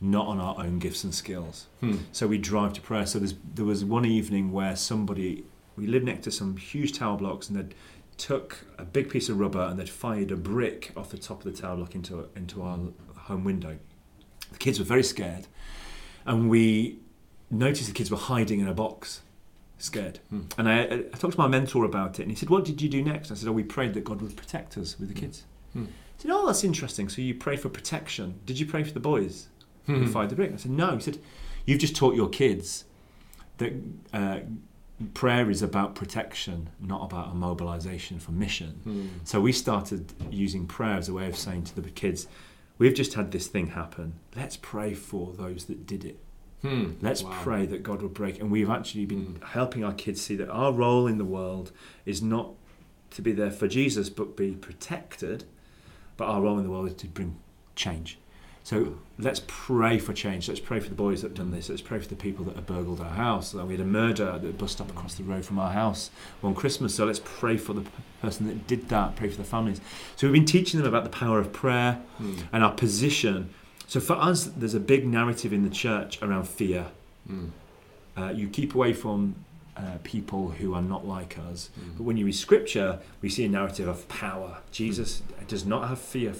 not 0.01 0.27
on 0.27 0.39
our 0.39 0.55
own 0.59 0.79
gifts 0.79 1.03
and 1.03 1.15
skills. 1.15 1.67
Hmm. 1.79 1.97
So 2.11 2.27
we 2.27 2.37
drive 2.37 2.73
to 2.73 2.81
prayer. 2.81 3.05
So 3.05 3.19
there's, 3.19 3.35
there 3.55 3.65
was 3.65 3.83
one 3.85 4.05
evening 4.05 4.51
where 4.51 4.75
somebody, 4.75 5.45
we 5.77 5.87
lived 5.87 6.05
next 6.05 6.25
to 6.25 6.31
some 6.31 6.57
huge 6.57 6.97
tower 6.97 7.17
blocks 7.17 7.49
and 7.49 7.57
they'd 7.57 7.75
took 8.19 8.65
a 8.77 8.85
big 8.85 9.09
piece 9.09 9.29
of 9.29 9.39
rubber 9.39 9.61
and 9.61 9.79
they'd 9.79 9.89
fired 9.89 10.31
a 10.31 10.35
brick 10.35 10.91
off 10.95 11.09
the 11.09 11.17
top 11.17 11.43
of 11.45 11.51
the 11.51 11.59
tower 11.59 11.77
block 11.77 11.95
into, 11.95 12.29
into 12.35 12.61
our 12.61 12.77
home 13.15 13.43
window. 13.43 13.79
The 14.51 14.57
kids 14.57 14.77
were 14.77 14.85
very 14.85 15.03
scared 15.03 15.47
and 16.25 16.49
we 16.49 16.99
noticed 17.49 17.87
the 17.87 17.93
kids 17.93 18.11
were 18.11 18.17
hiding 18.17 18.59
in 18.59 18.67
a 18.67 18.73
box, 18.73 19.21
scared. 19.77 20.19
Hmm. 20.29 20.41
And 20.57 20.69
I, 20.69 20.83
I 20.83 21.17
talked 21.17 21.33
to 21.33 21.39
my 21.39 21.47
mentor 21.47 21.83
about 21.83 22.19
it, 22.19 22.23
and 22.23 22.31
he 22.31 22.35
said, 22.35 22.49
"What 22.49 22.65
did 22.65 22.81
you 22.81 22.89
do 22.89 23.01
next?" 23.01 23.31
I 23.31 23.35
said, 23.35 23.49
"Oh, 23.49 23.51
we 23.51 23.63
prayed 23.63 23.93
that 23.95 24.03
God 24.03 24.21
would 24.21 24.35
protect 24.35 24.77
us 24.77 24.99
with 24.99 25.09
the 25.09 25.15
hmm. 25.15 25.21
kids." 25.21 25.43
Hmm. 25.73 25.85
He 25.85 26.23
said, 26.23 26.31
"Oh, 26.31 26.45
that's 26.45 26.63
interesting. 26.63 27.09
So 27.09 27.21
you 27.21 27.33
pray 27.33 27.55
for 27.55 27.69
protection. 27.69 28.39
Did 28.45 28.59
you 28.59 28.65
pray 28.65 28.83
for 28.83 28.91
the 28.91 28.99
boys 28.99 29.47
who 29.85 30.05
fired 30.07 30.29
the 30.29 30.35
brick?" 30.35 30.53
I 30.53 30.57
said, 30.57 30.71
"No." 30.71 30.95
He 30.95 31.01
said, 31.01 31.19
"You've 31.65 31.79
just 31.79 31.95
taught 31.95 32.15
your 32.15 32.29
kids 32.29 32.85
that." 33.57 33.73
Uh, 34.13 34.39
Prayer 35.13 35.49
is 35.49 35.61
about 35.61 35.95
protection, 35.95 36.69
not 36.79 37.03
about 37.03 37.31
a 37.31 37.33
mobilization 37.35 38.19
for 38.19 38.31
mission. 38.31 39.21
So 39.23 39.39
we 39.39 39.51
started 39.53 40.13
using 40.29 40.67
prayer 40.67 40.95
as 40.97 41.07
a 41.07 41.13
way 41.13 41.27
of 41.27 41.37
saying 41.37 41.63
to 41.65 41.81
the 41.81 41.89
kids, 41.89 42.27
We've 42.77 42.93
just 42.93 43.13
had 43.15 43.31
this 43.31 43.47
thing 43.47 43.67
happen. 43.67 44.13
Let's 44.37 44.55
pray 44.55 44.93
for 44.93 45.33
those 45.33 45.65
that 45.65 45.85
did 45.85 46.05
it. 46.05 46.17
Hmm. 46.61 46.91
Let's 47.01 47.23
Wow. 47.23 47.37
pray 47.43 47.65
that 47.65 47.83
God 47.83 48.01
will 48.01 48.07
break. 48.09 48.39
And 48.39 48.49
we've 48.51 48.69
actually 48.69 49.05
been 49.05 49.39
helping 49.51 49.83
our 49.83 49.93
kids 49.93 50.21
see 50.21 50.35
that 50.37 50.49
our 50.49 50.71
role 50.71 51.05
in 51.05 51.17
the 51.17 51.25
world 51.25 51.71
is 52.05 52.21
not 52.21 52.53
to 53.11 53.21
be 53.21 53.33
there 53.33 53.51
for 53.51 53.67
Jesus, 53.67 54.09
but 54.09 54.37
be 54.37 54.51
protected. 54.53 55.43
But 56.15 56.25
our 56.29 56.41
role 56.41 56.57
in 56.57 56.63
the 56.63 56.69
world 56.71 56.87
is 56.87 56.93
to 56.95 57.07
bring 57.07 57.37
change. 57.75 58.17
So 58.69 58.93
let's 59.17 59.41
pray 59.47 59.97
for 59.97 60.13
change. 60.13 60.47
Let's 60.47 60.59
pray 60.59 60.79
for 60.79 60.89
the 60.89 60.95
boys 60.95 61.23
that 61.23 61.29
have 61.29 61.37
done 61.37 61.49
this. 61.49 61.69
Let's 61.69 61.81
pray 61.81 61.97
for 61.97 62.07
the 62.07 62.15
people 62.15 62.45
that 62.45 62.55
have 62.55 62.67
burgled 62.67 63.01
our 63.01 63.09
house. 63.09 63.51
We 63.51 63.73
had 63.73 63.81
a 63.81 63.83
murder 63.83 64.37
that 64.37 64.59
bust 64.59 64.79
up 64.79 64.91
across 64.91 65.15
the 65.15 65.23
road 65.23 65.43
from 65.43 65.57
our 65.57 65.71
house 65.71 66.11
one 66.41 66.53
Christmas. 66.53 66.93
So 66.93 67.05
let's 67.05 67.19
pray 67.25 67.57
for 67.57 67.73
the 67.73 67.83
person 68.21 68.45
that 68.45 68.67
did 68.67 68.87
that. 68.89 69.15
Pray 69.15 69.29
for 69.29 69.37
the 69.37 69.43
families. 69.43 69.81
So 70.17 70.27
we've 70.27 70.35
been 70.35 70.45
teaching 70.45 70.79
them 70.79 70.87
about 70.87 71.03
the 71.03 71.09
power 71.09 71.39
of 71.39 71.51
prayer 71.51 71.99
and 72.53 72.63
our 72.63 72.71
position. 72.71 73.49
So 73.87 73.99
for 73.99 74.13
us, 74.13 74.43
there's 74.45 74.75
a 74.75 74.79
big 74.79 75.07
narrative 75.07 75.51
in 75.51 75.63
the 75.63 75.71
church 75.71 76.21
around 76.21 76.47
fear. 76.47 76.85
Uh, 78.15 78.29
you 78.29 78.49
keep 78.49 78.75
away 78.75 78.93
from 78.93 79.33
uh, 79.75 79.97
people 80.03 80.49
who 80.49 80.75
are 80.75 80.83
not 80.83 81.07
like 81.07 81.39
us. 81.39 81.71
But 81.97 82.03
when 82.03 82.17
you 82.17 82.25
read 82.27 82.35
scripture, 82.35 82.99
we 83.19 83.29
see 83.29 83.45
a 83.45 83.49
narrative 83.49 83.87
of 83.87 84.07
power. 84.09 84.59
Jesus 84.71 85.23
does 85.47 85.65
not 85.65 85.87
have 85.89 85.97
fear 85.97 86.35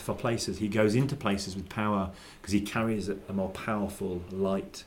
for 0.00 0.14
places. 0.14 0.58
He 0.58 0.68
goes 0.68 0.94
into 0.94 1.16
places 1.16 1.54
with 1.54 1.68
power 1.68 2.10
because 2.40 2.52
he 2.52 2.60
carries 2.60 3.08
a, 3.08 3.16
a 3.28 3.32
more 3.32 3.50
powerful 3.50 4.22
light. 4.30 4.84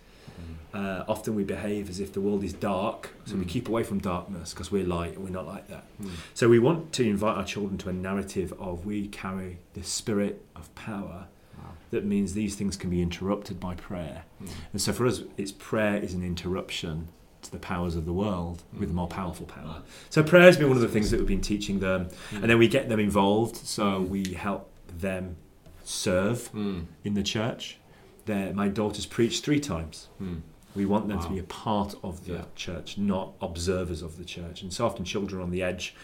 Mm. 0.73 0.99
Uh, 1.01 1.05
often 1.07 1.35
we 1.35 1.43
behave 1.43 1.89
as 1.89 1.99
if 1.99 2.11
the 2.11 2.21
world 2.21 2.43
is 2.43 2.53
dark, 2.53 3.11
so 3.25 3.35
we 3.35 3.45
mm. 3.45 3.49
keep 3.49 3.69
away 3.69 3.83
from 3.83 3.99
darkness 3.99 4.53
because 4.53 4.71
we're 4.71 4.85
light 4.85 5.15
and 5.15 5.23
we're 5.23 5.29
not 5.29 5.47
like 5.47 5.67
that. 5.69 5.85
Mm. 6.01 6.09
So 6.33 6.49
we 6.49 6.59
want 6.59 6.91
to 6.93 7.03
invite 7.03 7.37
our 7.37 7.45
children 7.45 7.77
to 7.79 7.89
a 7.89 7.93
narrative 7.93 8.53
of 8.59 8.85
we 8.85 9.07
carry 9.07 9.59
the 9.73 9.83
spirit 9.83 10.43
of 10.55 10.73
power 10.75 11.27
that 11.91 12.05
means 12.05 12.33
these 12.33 12.55
things 12.55 12.75
can 12.75 12.89
be 12.89 13.01
interrupted 13.01 13.59
by 13.59 13.73
prayer. 13.75 14.25
And 14.73 14.81
so 14.81 14.91
for 14.91 15.05
us, 15.05 15.21
it's 15.37 15.51
prayer 15.51 15.97
is 15.97 16.13
an 16.13 16.23
interruption 16.23 17.07
to 17.41 17.51
the 17.51 17.57
powers 17.57 17.95
of 17.95 18.05
the 18.05 18.13
world 18.13 18.63
with 18.77 18.91
more 18.91 19.07
powerful 19.07 19.45
power. 19.45 19.81
So 20.09 20.23
prayer 20.23 20.43
has 20.43 20.57
been 20.57 20.67
one 20.67 20.77
of 20.77 20.81
the 20.81 20.89
things 20.89 21.11
that 21.11 21.17
we've 21.17 21.27
been 21.27 21.41
teaching 21.41 21.79
them, 21.79 22.09
and 22.33 22.43
then 22.43 22.57
we 22.57 22.67
get 22.67 22.89
them 22.89 22.99
involved. 22.99 23.55
So 23.55 24.01
we 24.01 24.33
help 24.33 24.69
them 24.87 25.37
serve 25.83 26.49
in 26.53 27.13
the 27.13 27.23
church. 27.23 27.77
Their, 28.25 28.53
my 28.53 28.67
daughter's 28.67 29.05
preached 29.05 29.43
three 29.45 29.59
times. 29.59 30.07
We 30.75 30.85
want 30.85 31.07
them 31.07 31.19
to 31.21 31.29
be 31.29 31.39
a 31.39 31.43
part 31.43 31.95
of 32.03 32.25
the 32.25 32.33
Yeah. 32.33 32.41
church, 32.55 32.97
not 32.97 33.33
observers 33.41 34.01
of 34.01 34.17
the 34.17 34.25
church. 34.25 34.61
And 34.61 34.73
so 34.73 34.85
often 34.85 35.05
children 35.05 35.39
are 35.39 35.43
on 35.43 35.51
the 35.51 35.63
edge. 35.63 35.95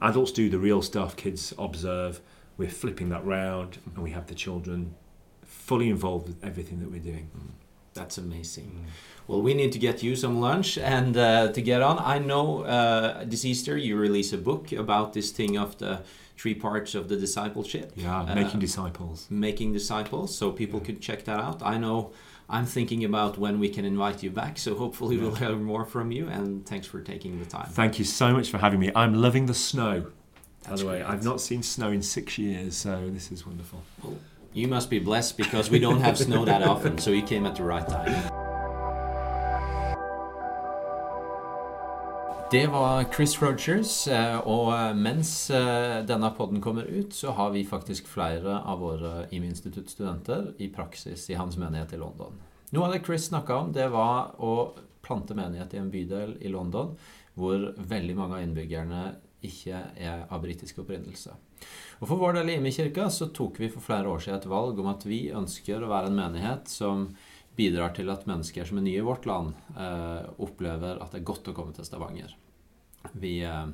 Adults 0.00 0.32
do 0.32 0.48
the 0.48 0.58
real 0.58 0.80
stuff, 0.80 1.16
kids 1.16 1.52
observe. 1.58 2.20
We're 2.56 2.70
flipping 2.70 3.10
that 3.10 3.24
round, 3.24 3.78
and 3.94 4.02
we 4.02 4.10
have 4.12 4.26
the 4.26 4.34
children 4.34 4.94
fully 5.44 5.90
involved 5.90 6.28
with 6.28 6.42
everything 6.42 6.80
that 6.80 6.90
we're 6.90 7.00
doing. 7.00 7.30
That's 7.92 8.16
amazing. 8.18 8.70
Mm. 8.86 8.90
Well, 9.26 9.42
we 9.42 9.52
need 9.52 9.72
to 9.72 9.78
get 9.78 10.02
you 10.02 10.16
some 10.16 10.40
lunch 10.40 10.78
and 10.78 11.16
uh, 11.16 11.52
to 11.52 11.60
get 11.60 11.82
on. 11.82 11.98
I 11.98 12.18
know 12.18 12.62
uh, 12.62 13.24
this 13.26 13.44
Easter 13.44 13.76
you 13.76 13.96
release 13.96 14.32
a 14.32 14.38
book 14.38 14.72
about 14.72 15.12
this 15.12 15.30
thing 15.30 15.58
of 15.58 15.76
the 15.78 16.00
three 16.40 16.54
parts 16.54 16.94
of 16.94 17.08
the 17.08 17.16
discipleship. 17.16 17.92
Yeah, 17.96 18.20
uh, 18.20 18.34
making 18.34 18.60
disciples. 18.60 19.26
Making 19.28 19.74
disciples, 19.74 20.36
so 20.36 20.50
people 20.50 20.80
yeah. 20.80 20.86
could 20.86 21.00
check 21.02 21.24
that 21.24 21.38
out. 21.38 21.62
I 21.62 21.76
know 21.76 22.12
I'm 22.48 22.64
thinking 22.64 23.04
about 23.04 23.36
when 23.36 23.60
we 23.60 23.68
can 23.68 23.84
invite 23.84 24.22
you 24.22 24.30
back, 24.30 24.58
so 24.58 24.74
hopefully 24.74 25.16
yeah. 25.16 25.22
we'll 25.22 25.34
hear 25.34 25.56
more 25.56 25.84
from 25.84 26.10
you. 26.10 26.28
And 26.28 26.64
thanks 26.66 26.86
for 26.86 27.00
taking 27.02 27.38
the 27.38 27.44
time. 27.44 27.68
Thank 27.68 27.98
you 27.98 28.06
so 28.06 28.32
much 28.32 28.50
for 28.50 28.56
having 28.56 28.80
me. 28.80 28.90
I'm 28.96 29.14
loving 29.14 29.46
the 29.46 29.54
snow. 29.54 30.06
That's 30.62 30.82
by 30.82 30.88
the 30.88 30.88
way, 30.88 31.02
I've 31.02 31.24
not 31.24 31.40
seen 31.42 31.62
snow 31.62 31.90
in 31.90 32.02
six 32.02 32.38
years, 32.38 32.74
so 32.76 33.10
this 33.10 33.30
is 33.30 33.46
wonderful. 33.46 33.82
Well, 34.02 34.16
you 34.54 34.66
must 34.66 34.88
be 34.88 34.98
blessed 34.98 35.36
because 35.36 35.70
we 35.70 35.78
don't 35.78 36.00
have 36.00 36.16
snow 36.16 36.44
that 36.46 36.62
often, 36.62 36.96
so 36.98 37.10
you 37.10 37.22
came 37.22 37.44
at 37.44 37.56
the 37.56 37.64
right 37.64 37.86
time. 37.86 38.39
Det 42.52 42.66
var 42.66 43.04
Chris 43.14 43.42
Rogers, 43.42 44.08
eh, 44.08 44.38
og 44.42 44.96
mens 44.98 45.50
eh, 45.54 46.00
denne 46.02 46.32
podden 46.34 46.58
kommer 46.58 46.82
ut, 46.82 47.12
så 47.14 47.30
har 47.38 47.52
vi 47.54 47.62
faktisk 47.62 48.08
flere 48.10 48.56
av 48.66 48.80
våre 48.82 49.28
IMI-instituttstudenter 49.30 50.48
i 50.58 50.66
praksis 50.74 51.28
i 51.30 51.36
hans 51.38 51.54
menighet 51.62 51.94
i 51.94 52.00
London. 52.00 52.40
Noe 52.74 52.88
av 52.88 52.96
det 52.96 53.04
Chris 53.06 53.28
snakka 53.28 53.54
om, 53.54 53.70
det 53.70 53.86
var 53.94 54.34
å 54.42 54.72
plante 55.06 55.38
menighet 55.38 55.76
i 55.76 55.78
en 55.78 55.92
bydel 55.94 56.34
i 56.42 56.50
London 56.50 56.96
hvor 57.38 57.70
veldig 57.78 58.18
mange 58.18 58.40
av 58.40 58.42
innbyggerne 58.42 59.04
ikke 59.46 59.84
er 59.94 60.26
av 60.26 60.42
britisk 60.42 60.82
opprinnelse. 60.82 61.36
Og 62.00 62.08
For 62.10 62.18
vår 62.18 62.40
del 62.40 62.50
i 62.50 62.58
IMI-kirka 62.58 63.06
så 63.14 63.30
tok 63.30 63.62
vi 63.62 63.70
for 63.70 63.84
flere 63.84 64.10
år 64.10 64.26
siden 64.26 64.42
et 64.42 64.50
valg 64.50 64.82
om 64.82 64.90
at 64.90 65.06
vi 65.06 65.28
ønsker 65.30 65.86
å 65.86 65.94
være 65.94 66.10
en 66.10 66.18
menighet 66.18 66.66
som 66.72 67.12
bidrar 67.56 67.94
til 67.96 68.10
at 68.12 68.26
mennesker 68.28 68.68
som 68.68 68.80
er 68.80 68.86
nye 68.86 69.00
i 69.00 69.06
vårt 69.06 69.26
land, 69.28 69.54
eh, 69.76 70.28
opplever 70.38 71.00
at 71.02 71.12
det 71.12 71.20
er 71.20 71.30
godt 71.32 71.50
å 71.50 71.56
komme 71.56 71.74
til 71.76 71.86
Stavanger. 71.88 72.36
Vi 73.12 73.40
eh, 73.44 73.66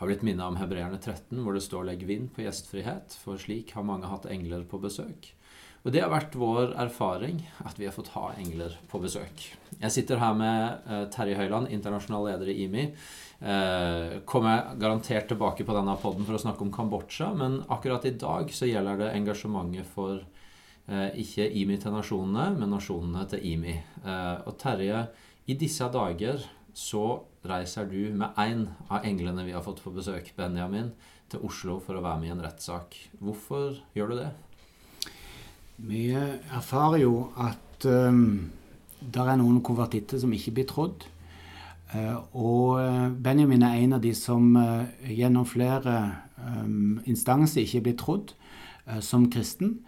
har 0.00 0.08
blitt 0.08 0.24
minnet 0.26 0.46
om 0.46 0.56
Hebreerne 0.60 0.98
13, 0.98 1.42
hvor 1.44 1.56
det 1.56 1.64
står 1.64 1.86
'legg 1.88 2.06
vind 2.08 2.32
på 2.34 2.44
gjestfrihet', 2.46 3.18
for 3.20 3.40
slik 3.40 3.74
har 3.76 3.86
mange 3.86 4.08
hatt 4.08 4.26
engler 4.30 4.64
på 4.64 4.80
besøk. 4.80 5.34
Og 5.80 5.94
det 5.94 6.02
har 6.04 6.12
vært 6.12 6.36
vår 6.36 6.74
erfaring 6.82 7.38
at 7.64 7.78
vi 7.80 7.86
har 7.88 7.94
fått 7.96 8.12
ha 8.12 8.34
engler 8.36 8.74
på 8.90 9.00
besøk. 9.00 9.46
Jeg 9.78 9.94
sitter 9.94 10.20
her 10.20 10.34
med 10.36 10.90
eh, 10.90 11.06
Terje 11.12 11.38
Høiland, 11.38 11.70
internasjonal 11.72 12.26
leder 12.28 12.52
i 12.52 12.56
IMI. 12.66 12.84
Eh, 13.40 14.18
kommer 14.28 14.74
garantert 14.80 15.30
tilbake 15.32 15.64
på 15.64 15.76
denne 15.76 15.96
poden 16.02 16.28
for 16.28 16.36
å 16.36 16.42
snakke 16.42 16.66
om 16.66 16.72
Kambodsja, 16.74 17.30
men 17.32 17.62
akkurat 17.72 18.04
i 18.04 18.12
dag 18.20 18.52
så 18.52 18.68
gjelder 18.68 19.00
det 19.00 19.14
engasjementet 19.16 19.88
for 19.94 20.20
ikke 20.90 21.46
IMI 21.54 21.76
til 21.78 21.94
nasjonene, 21.94 22.48
men 22.58 22.72
nasjonene 22.72 23.22
til 23.30 23.44
IMI. 23.52 23.76
Eh, 24.02 24.38
og 24.48 24.56
Terje, 24.58 25.04
i 25.46 25.54
disse 25.58 25.86
dager 25.92 26.42
så 26.74 27.20
reiser 27.46 27.86
du 27.90 28.10
med 28.14 28.36
én 28.38 28.66
av 28.90 29.06
englene 29.06 29.44
vi 29.46 29.54
har 29.54 29.62
fått 29.62 29.82
på 29.84 29.92
besøk, 29.94 30.32
Benjamin, 30.36 30.90
til 31.30 31.44
Oslo 31.46 31.78
for 31.84 31.98
å 31.98 32.02
være 32.02 32.20
med 32.20 32.30
i 32.30 32.32
en 32.34 32.42
rettssak. 32.42 32.96
Hvorfor 33.22 33.78
gjør 33.94 34.10
du 34.10 34.16
det? 34.18 34.30
Vi 35.90 36.02
erfarer 36.12 37.04
jo 37.04 37.30
at 37.40 37.86
um, 37.86 38.50
det 39.00 39.22
er 39.24 39.38
noen 39.40 39.62
konvertitter 39.64 40.20
som 40.20 40.34
ikke 40.34 40.56
blir 40.58 40.68
trodd. 40.68 41.06
Uh, 41.94 42.18
og 42.34 43.14
Benjamin 43.22 43.64
er 43.66 43.78
en 43.80 43.96
av 43.96 44.02
de 44.04 44.12
som 44.14 44.52
uh, 44.58 44.90
gjennom 45.06 45.46
flere 45.48 45.96
um, 46.36 47.00
instanser 47.06 47.64
ikke 47.64 47.86
blir 47.86 47.98
trodd 48.02 48.34
uh, 48.90 49.00
som 49.00 49.30
kristen. 49.32 49.78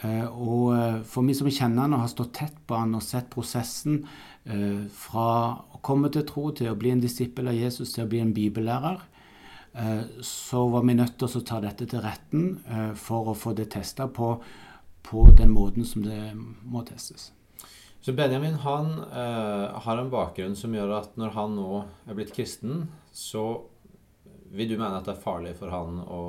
Eh, 0.00 0.26
og 0.26 0.76
eh, 0.76 0.98
for 1.10 1.26
meg 1.26 1.34
som 1.34 1.48
kjenner 1.50 1.86
han 1.86 1.96
og 1.96 2.04
har 2.04 2.10
stått 2.12 2.36
tett 2.38 2.58
på 2.68 2.76
han 2.78 2.94
og 2.94 3.02
sett 3.02 3.30
prosessen 3.32 4.04
eh, 4.46 4.84
fra 4.94 5.30
å 5.74 5.80
komme 5.82 6.10
til 6.14 6.26
tro 6.28 6.52
til 6.54 6.70
å 6.70 6.76
bli 6.78 6.92
en 6.94 7.02
disippel 7.02 7.50
av 7.50 7.58
Jesus 7.58 7.96
til 7.96 8.04
å 8.04 8.10
bli 8.10 8.22
en 8.22 8.34
bibellærer, 8.34 9.06
så 10.24 10.64
var 10.72 10.82
vi 10.82 10.94
nødt 10.96 11.12
til 11.20 11.28
å 11.38 11.40
ta 11.46 11.58
dette 11.62 11.86
til 11.86 12.00
retten 12.02 12.94
for 12.98 13.28
å 13.30 13.34
få 13.36 13.52
det 13.54 13.68
testa 13.70 14.08
på, 14.10 14.32
på, 15.06 15.20
den 15.38 15.52
måten 15.54 15.86
som 15.86 16.02
det 16.02 16.32
må 16.34 16.82
testes. 16.88 17.28
Så 18.02 18.14
Benjamin 18.16 18.56
han 18.64 18.88
uh, 19.12 19.78
har 19.84 20.00
en 20.00 20.10
bakgrunn 20.10 20.56
som 20.58 20.74
gjør 20.74 20.96
at 20.96 21.14
når 21.20 21.36
han 21.36 21.54
nå 21.60 21.84
er 22.08 22.18
blitt 22.18 22.34
kristen, 22.34 22.88
så 23.12 23.44
vil 24.50 24.72
du 24.72 24.78
mene 24.80 24.98
at 24.98 25.06
det 25.06 25.14
er 25.14 25.22
farlig 25.22 25.54
for 25.60 25.70
han 25.70 26.00
å 26.02 26.22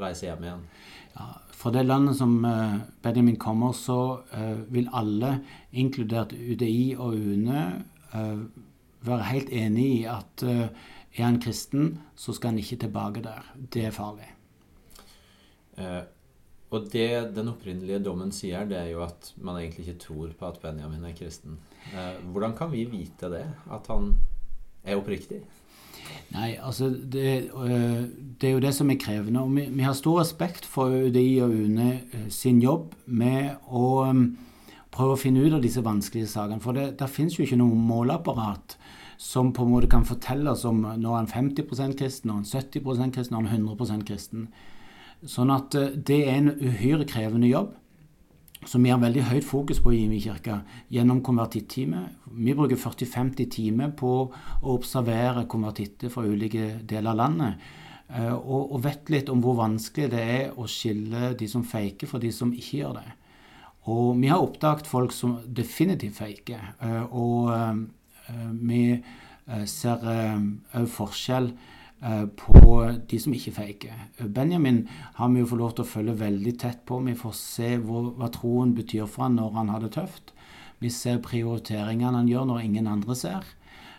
reise 0.00 0.26
hjem 0.26 0.48
igjen? 0.48 0.66
Ja, 1.14 1.28
fra 1.66 1.72
det 1.74 1.82
landet 1.82 2.14
som 2.14 2.44
uh, 2.44 2.76
Benjamin 3.02 3.36
kommer, 3.42 3.72
så 3.74 4.22
uh, 4.22 4.58
vil 4.70 4.86
alle, 4.94 5.40
inkludert 5.74 6.30
UDI 6.30 6.94
og 6.94 7.16
UNE, 7.18 7.62
uh, 8.12 8.44
være 9.06 9.26
helt 9.32 9.50
enig 9.50 9.86
i 9.96 10.04
at 10.06 10.44
er 10.46 11.24
han 11.24 11.40
kristen, 11.42 11.96
så 12.14 12.36
skal 12.36 12.52
han 12.52 12.60
ikke 12.62 12.78
tilbake 12.84 13.24
der. 13.24 13.50
Det 13.74 13.82
er 13.86 13.94
farlig. 13.94 14.28
og 16.70 16.88
det 16.92 17.34
den 17.36 17.48
opprinnelige 17.52 18.00
dommen 18.02 18.32
sier, 18.32 18.66
det 18.66 18.78
er 18.78 18.88
jo 18.90 19.02
at 19.04 19.32
man 19.36 19.58
egentlig 19.60 19.86
ikke 19.86 20.00
tror 20.06 20.32
på 20.38 20.46
at 20.46 20.58
Benjamin 20.62 21.04
er 21.04 21.14
kristen. 21.18 21.58
hvordan 22.32 22.56
kan 22.56 22.72
vi 22.72 22.84
vite 22.84 23.30
det? 23.30 23.46
At 23.70 23.86
han 23.86 24.16
er 24.84 24.98
oppriktig? 24.98 25.42
Nei, 26.34 26.56
altså 26.62 26.88
det, 26.90 27.50
øh, 27.56 28.02
det, 28.40 28.48
er 28.48 28.52
jo 28.52 28.60
det 28.60 28.74
som 28.74 28.90
er 28.90 28.98
krevende. 29.00 29.40
og 29.40 29.56
vi, 29.56 29.68
vi, 29.70 29.82
har 29.82 29.92
stor 29.92 30.20
respekt 30.20 30.66
for 30.66 30.86
UDI 30.86 31.38
og 31.38 31.50
UNE 31.50 32.00
øh, 32.14 32.28
sin 32.28 32.62
jobb 32.62 32.94
med 33.06 33.56
å 33.68 34.12
prøve 34.90 35.16
å 35.16 35.20
finne 35.20 35.44
ut 35.44 35.54
av 35.54 35.62
disse 35.62 35.84
vanskelige 35.84 36.28
sakene. 36.30 36.60
For 36.60 36.72
det 36.76 36.98
der 37.00 37.06
finnes 37.06 37.38
jo 37.38 37.44
ikke 37.44 37.60
noe 37.60 37.74
måleapparat 37.74 38.76
som 39.16 39.52
på 39.52 39.64
en 39.64 39.72
måte 39.72 39.88
kan 39.88 40.04
fortelle 40.04 40.50
oss 40.50 40.64
om 40.68 40.82
når 40.84 41.16
han 41.16 41.28
50% 41.32 41.96
kristen, 41.96 42.28
når 42.28 42.42
han 42.42 42.44
70% 42.44 43.14
kristen, 43.14 43.36
når 43.36 43.48
han 43.48 43.66
100% 43.68 44.06
kristen. 44.08 44.48
Sånn 45.24 45.50
at 45.50 45.74
øh, 45.74 45.96
det 45.96 46.22
er 46.28 46.40
en 46.40 46.54
uhyre 46.60 47.08
krevende 47.08 47.48
jobb 47.48 47.74
som 48.66 48.82
vi 48.82 48.90
har 48.90 49.00
veldig 49.00 49.24
høyt 49.30 49.46
fokus 49.46 49.80
på 49.82 49.92
i 49.94 50.02
Imi 50.04 50.18
kirke 50.22 50.60
gjennom 50.92 51.22
konvertittime. 51.24 52.02
Vi 52.34 52.54
bruker 52.56 52.78
40-50 52.80 53.50
timer 53.52 53.92
på 53.96 54.12
å 54.26 54.74
observere 54.74 55.46
konvertitter 55.50 56.12
fra 56.12 56.26
ulike 56.26 56.80
deler 56.82 57.12
av 57.12 57.20
landet. 57.20 57.68
Eh, 58.08 58.32
og, 58.32 58.72
og, 58.72 58.80
vet 58.84 59.10
litt 59.10 59.30
om 59.32 59.42
hvor 59.42 59.58
vanskelig 59.58 60.10
det 60.12 60.22
er 60.22 60.58
å 60.58 60.66
skille 60.70 61.32
de 61.38 61.48
som 61.50 61.64
faker, 61.66 62.10
fra 62.10 62.20
de 62.22 62.32
som 62.34 62.52
ikke 62.54 62.82
gjør 62.82 62.98
det. 63.00 63.06
Og 63.90 64.18
vi 64.18 64.30
har 64.30 64.42
oppdaget 64.42 64.90
folk 64.90 65.14
som 65.14 65.38
definitivt 65.46 66.18
faker. 66.18 66.72
Eh, 66.82 67.04
og 67.14 67.52
eh, 67.54 68.50
vi 68.66 68.82
ser 69.70 70.00
òg 70.02 70.88
forskjell 70.90 71.52
på 72.38 72.62
de 73.10 73.18
som 73.18 73.34
ikke 73.34 73.54
feiker. 73.56 73.94
Benjamin 74.30 74.84
har 75.16 75.30
vi 75.32 75.40
jo 75.40 75.48
fått 75.50 75.62
lov 75.62 75.72
til 75.74 75.84
å 75.86 75.90
følge 75.90 76.16
veldig 76.20 76.52
tett 76.62 76.84
på. 76.86 77.00
Vi 77.02 77.16
får 77.18 77.34
se 77.38 77.70
hvor, 77.82 78.12
hva 78.18 78.28
troen 78.34 78.76
betyr 78.76 79.08
for 79.10 79.26
han 79.26 79.38
når 79.40 79.54
han 79.56 79.72
har 79.74 79.82
det 79.82 79.94
tøft. 79.96 80.30
Vi 80.78 80.90
ser 80.92 81.22
prioriteringene 81.24 82.20
han 82.20 82.28
gjør 82.28 82.50
når 82.50 82.64
ingen 82.66 82.90
andre 82.90 83.16
ser. 83.18 83.46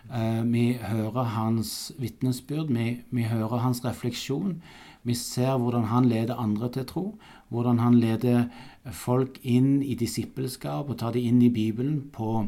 Eh, 0.08 0.42
vi 0.48 0.78
hører 0.80 1.34
hans 1.34 1.92
vitnesbyrd, 1.98 2.70
vi, 2.72 3.00
vi 3.10 3.26
hører 3.28 3.64
hans 3.64 3.82
refleksjon. 3.84 4.60
Vi 5.02 5.14
ser 5.14 5.58
hvordan 5.58 5.88
han 5.92 6.08
leder 6.08 6.38
andre 6.40 6.70
til 6.72 6.86
tro. 6.88 7.04
Hvordan 7.48 7.78
han 7.80 7.98
leder 8.00 8.48
folk 8.92 9.38
inn 9.42 9.82
i 9.82 9.96
disippelskap 9.98 10.88
og 10.88 10.98
tar 11.00 11.14
dem 11.16 11.28
inn 11.28 11.42
i 11.42 11.52
Bibelen 11.52 12.08
på, 12.12 12.46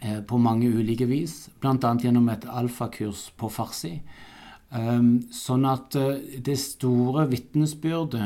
eh, 0.00 0.20
på 0.20 0.38
mange 0.38 0.70
ulike 0.70 1.08
vis. 1.10 1.48
Bl.a. 1.60 1.74
gjennom 1.78 2.28
et 2.28 2.46
alfakurs 2.46 3.30
på 3.38 3.50
farsi. 3.50 3.98
Ehm, 4.74 5.28
sånn 5.30 5.66
at 5.70 5.94
eh, 5.98 6.40
det 6.42 6.56
store 6.58 7.28
vitnesbyrdet 7.30 8.24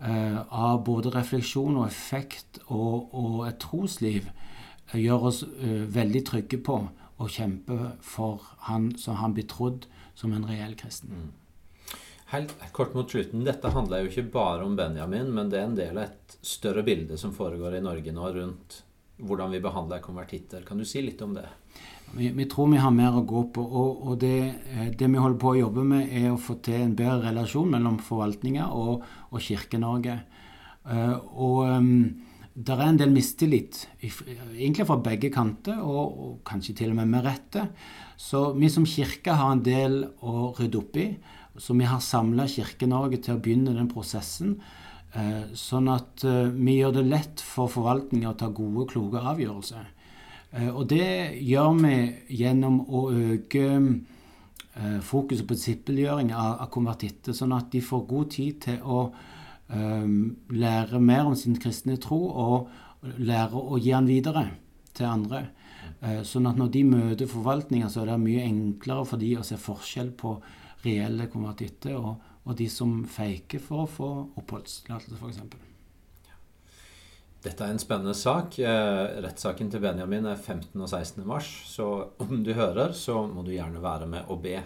eh, 0.00 0.38
av 0.40 0.80
både 0.86 1.12
refleksjon 1.12 1.82
og 1.82 1.84
effekt 1.84 2.62
og, 2.68 3.12
og 3.12 3.42
et 3.50 3.60
trosliv 3.60 4.30
eh, 4.30 4.98
gjør 5.02 5.28
oss 5.28 5.42
veldig 5.92 6.24
trygge 6.28 6.62
på 6.64 6.78
å 7.22 7.28
kjempe 7.28 7.92
for 8.00 8.40
han 8.70 8.94
som 8.98 9.20
han 9.20 9.36
blir 9.36 9.46
trodd 9.50 9.84
som 10.16 10.32
en 10.32 10.48
reell 10.48 10.74
kristen. 10.80 11.12
Mm. 11.12 11.30
Kort 12.72 12.94
mot 12.96 13.10
slutten. 13.10 13.44
Dette 13.44 13.68
handler 13.74 14.02
jo 14.02 14.08
ikke 14.08 14.30
bare 14.32 14.64
om 14.64 14.72
Benjamin, 14.78 15.28
men 15.36 15.50
det 15.52 15.60
er 15.60 15.66
en 15.68 15.76
del 15.76 15.98
av 15.98 16.06
et 16.06 16.38
større 16.40 16.80
bilde 16.86 17.18
som 17.20 17.34
foregår 17.36 17.76
i 17.76 17.84
Norge 17.84 18.14
nå 18.16 18.30
rundt 18.32 18.78
hvordan 19.22 19.52
vi 19.52 19.60
behandler 19.60 20.00
konvertitter. 20.02 20.64
Kan 20.64 20.80
du 20.80 20.88
si 20.88 21.04
litt 21.04 21.20
om 21.22 21.36
det? 21.36 21.44
Vi, 22.14 22.28
vi, 22.28 22.44
tror 22.44 22.68
vi 22.68 22.80
har 22.80 22.92
mer 22.92 23.14
å 23.16 23.24
gå 23.24 23.46
på. 23.56 23.62
Og, 23.62 24.02
og 24.08 24.18
det, 24.20 24.36
eh, 24.72 24.90
det, 24.92 25.08
vi 25.08 25.20
holder 25.20 25.38
på 25.40 25.52
å 25.52 25.60
jobbe 25.62 25.84
med, 25.88 26.10
er 26.12 26.28
å 26.32 26.40
få 26.40 26.58
til 26.64 26.82
en 26.82 26.96
bedre 26.96 27.30
relasjon 27.30 27.72
mellom 27.72 27.96
forvaltninga 28.04 28.68
og, 28.76 29.06
og 29.30 29.40
Kirke-Norge. 29.40 30.18
Uh, 30.82 31.14
og 31.38 31.58
um, 31.70 31.90
det 32.52 32.74
er 32.74 32.80
en 32.84 32.98
del 32.98 33.12
mistillit, 33.14 33.84
egentlig 34.02 34.86
fra 34.88 34.96
begge 35.00 35.30
kanter, 35.32 35.78
og, 35.78 36.16
og, 36.24 36.32
kanskje 36.48 36.74
til 36.80 36.90
og 36.92 36.98
med 36.98 37.12
med 37.14 37.24
rette. 37.24 37.68
Så 38.18 38.50
vi 38.58 38.68
som 38.72 38.84
kirke 38.84 39.36
har 39.38 39.54
en 39.54 39.62
del 39.64 40.02
å 40.20 40.50
rydde 40.58 40.80
opp 40.80 40.98
i. 41.00 41.06
Så 41.60 41.76
vi 41.78 41.86
har 41.86 42.02
samla 42.02 42.48
Kirke-Norge 42.50 43.22
til 43.22 43.36
å 43.36 43.40
begynne 43.44 43.76
den 43.76 43.88
prosessen. 43.88 44.58
Uh, 45.14 45.48
sånn 45.56 45.88
at 45.92 46.26
vi 46.52 46.76
gjør 46.80 46.98
det 46.98 47.08
lett 47.08 47.46
for 47.46 47.72
forvaltninga 47.72 48.34
å 48.34 48.38
ta 48.42 48.50
gode, 48.52 48.90
kloke 48.92 49.22
avgjørelser. 49.32 49.88
Og 50.52 50.84
det 50.90 51.40
gjør 51.40 51.78
vi 51.80 51.94
gjennom 52.36 52.82
å 52.84 53.06
øke 53.08 53.68
fokuset 55.04 55.46
på 55.48 55.56
disippelgjøring 55.56 56.32
av, 56.36 56.66
konvertitter, 56.72 57.32
sånn 57.36 57.54
at 57.56 57.70
de 57.72 57.80
får 57.84 58.04
god 58.08 58.30
tid 58.32 58.58
til 58.66 58.82
å 58.84 58.98
um, 59.72 60.36
lære 60.52 61.00
mer 61.00 61.28
om 61.28 61.36
sin 61.36 61.58
kristne 61.60 61.98
tro 62.00 62.20
og 62.28 63.16
lære 63.20 63.58
å 63.58 63.80
gi 63.80 63.92
den 63.92 64.08
videre 64.10 64.46
til 64.96 65.08
andre. 65.08 65.46
Uh, 66.02 66.20
sånn 66.26 66.48
at 66.50 66.60
når 66.60 66.72
de 66.76 66.84
møter 66.88 67.30
forvaltninga, 67.30 67.90
så 67.92 68.02
er 68.02 68.12
det 68.12 68.20
mye 68.24 68.46
enklere 68.46 69.08
for 69.08 69.22
de 69.22 69.34
å 69.38 69.46
se 69.46 69.60
forskjell 69.60 70.12
på 70.18 70.36
reelle 70.84 71.28
konvertitter 71.32 71.96
og, 71.98 72.14
og 72.42 72.56
de 72.58 72.68
som 72.72 73.02
feiker 73.08 73.62
for 73.62 73.84
å 73.84 73.90
få 73.90 74.10
oppholdstillatelse, 74.40 75.20
f.eks. 75.20 75.71
Dette 77.42 77.66
er 77.66 77.74
en 77.74 77.80
spennende 77.82 78.14
sak. 78.14 78.54
Eh, 78.62 79.20
rettssaken 79.24 79.70
til 79.72 79.82
Benjamin 79.82 80.28
er 80.30 80.38
15. 80.38 80.76
og 80.78 80.88
16. 80.88 81.24
mars. 81.26 81.48
Så 81.66 81.86
om 82.22 82.42
du 82.46 82.52
hører, 82.54 82.94
så 82.94 83.24
må 83.26 83.42
du 83.42 83.50
gjerne 83.54 83.82
være 83.82 84.06
med 84.10 84.30
og 84.30 84.44
be. 84.44 84.60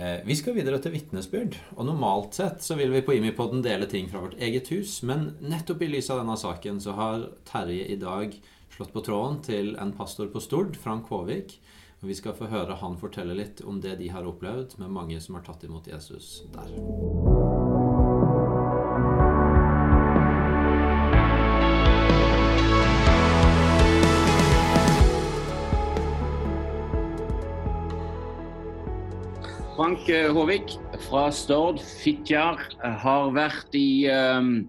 Eh, 0.00 0.22
vi 0.24 0.36
skal 0.38 0.56
videre 0.56 0.78
til 0.80 0.94
vitnesbyrd. 0.94 1.58
Og 1.76 1.84
normalt 1.90 2.38
sett 2.40 2.64
så 2.64 2.78
vil 2.80 2.94
vi 2.94 3.04
på 3.04 3.18
Imipodden 3.18 3.60
dele 3.64 3.88
ting 3.90 4.08
fra 4.08 4.22
vårt 4.24 4.38
eget 4.40 4.70
hus, 4.72 5.02
men 5.04 5.34
nettopp 5.44 5.84
i 5.84 5.90
lys 5.92 6.08
av 6.08 6.22
denne 6.22 6.38
saken 6.40 6.80
så 6.80 6.96
har 6.96 7.26
Terje 7.50 7.84
i 7.92 7.98
dag 8.00 8.32
slått 8.72 8.94
på 8.94 9.04
tråden 9.04 9.42
til 9.44 9.74
en 9.76 9.92
pastor 9.92 10.32
på 10.32 10.40
Stord, 10.40 10.80
Frank 10.80 11.12
Håvik. 11.12 11.58
Og 12.00 12.08
vi 12.08 12.16
skal 12.16 12.32
få 12.32 12.48
høre 12.48 12.78
han 12.80 12.96
fortelle 12.96 13.36
litt 13.36 13.60
om 13.60 13.82
det 13.84 13.98
de 14.00 14.08
har 14.08 14.24
opplevd 14.24 14.78
med 14.80 14.94
mange 14.94 15.20
som 15.20 15.36
har 15.36 15.44
tatt 15.44 15.68
imot 15.68 15.90
Jesus 15.90 16.46
der. 16.54 17.29
Frank 29.90 30.08
eh, 30.08 30.30
Håvik 30.30 30.76
fra 31.02 31.24
Stord 31.34 31.80
Fitjar 31.82 32.60
har 33.02 33.32
vært 33.34 33.72
i 33.74 34.06
um, 34.06 34.60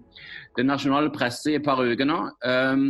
den 0.56 0.66
nasjonale 0.66 1.12
presse 1.14 1.52
i 1.52 1.60
et 1.60 1.62
par 1.62 1.78
uker 1.78 2.08
nå. 2.10 2.16
Um, 2.42 2.88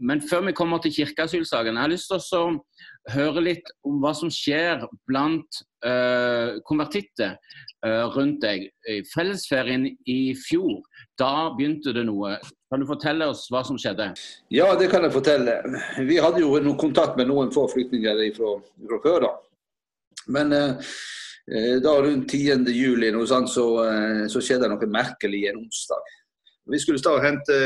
men 0.00 0.22
før 0.24 0.46
vi 0.46 0.54
kommer 0.56 0.80
til 0.80 0.94
kirkeasylsaken, 0.96 1.76
jeg 1.76 1.84
har 1.84 1.92
lyst 1.92 2.08
til 2.08 2.38
å 2.38 3.12
høre 3.12 3.44
litt 3.44 3.68
om 3.84 4.00
hva 4.00 4.14
som 4.16 4.32
skjer 4.32 4.86
blant 5.04 5.60
uh, 5.84 6.56
konvertitter 6.64 7.36
uh, 7.84 8.08
rundt 8.16 8.40
deg. 8.46 8.70
I 8.88 9.02
fellesferien 9.12 9.90
i 10.08 10.32
fjor, 10.46 10.80
da 11.20 11.52
begynte 11.52 11.92
det 11.92 12.06
noe. 12.08 12.38
Kan 12.72 12.80
du 12.80 12.88
fortelle 12.88 13.28
oss 13.28 13.44
hva 13.52 13.60
som 13.68 13.76
skjedde? 13.76 14.14
Ja, 14.56 14.72
det 14.80 14.88
kan 14.88 15.04
jeg 15.04 15.12
fortelle. 15.20 15.60
Vi 16.00 16.16
hadde 16.16 16.46
jo 16.46 16.56
noen 16.56 16.80
kontakt 16.80 17.20
med 17.20 17.28
noen 17.28 17.52
få 17.52 17.68
flyktninger 17.76 18.24
fra, 18.40 18.56
før. 19.04 19.26
da. 19.28 19.34
Men 20.32 20.52
Eh, 20.56 20.96
da 21.82 22.02
rundt 22.02 22.30
10. 22.30 22.70
juli 22.70 23.10
sånt, 23.26 23.50
så, 23.50 23.84
eh, 23.84 24.26
så 24.28 24.40
skjedde 24.40 24.68
det 24.68 24.70
noe 24.70 24.86
merkelig 24.86 25.48
en 25.50 25.58
onsdag. 25.64 26.12
Vi 26.70 26.78
skulle 26.78 27.02
da 27.02 27.18
hente 27.18 27.56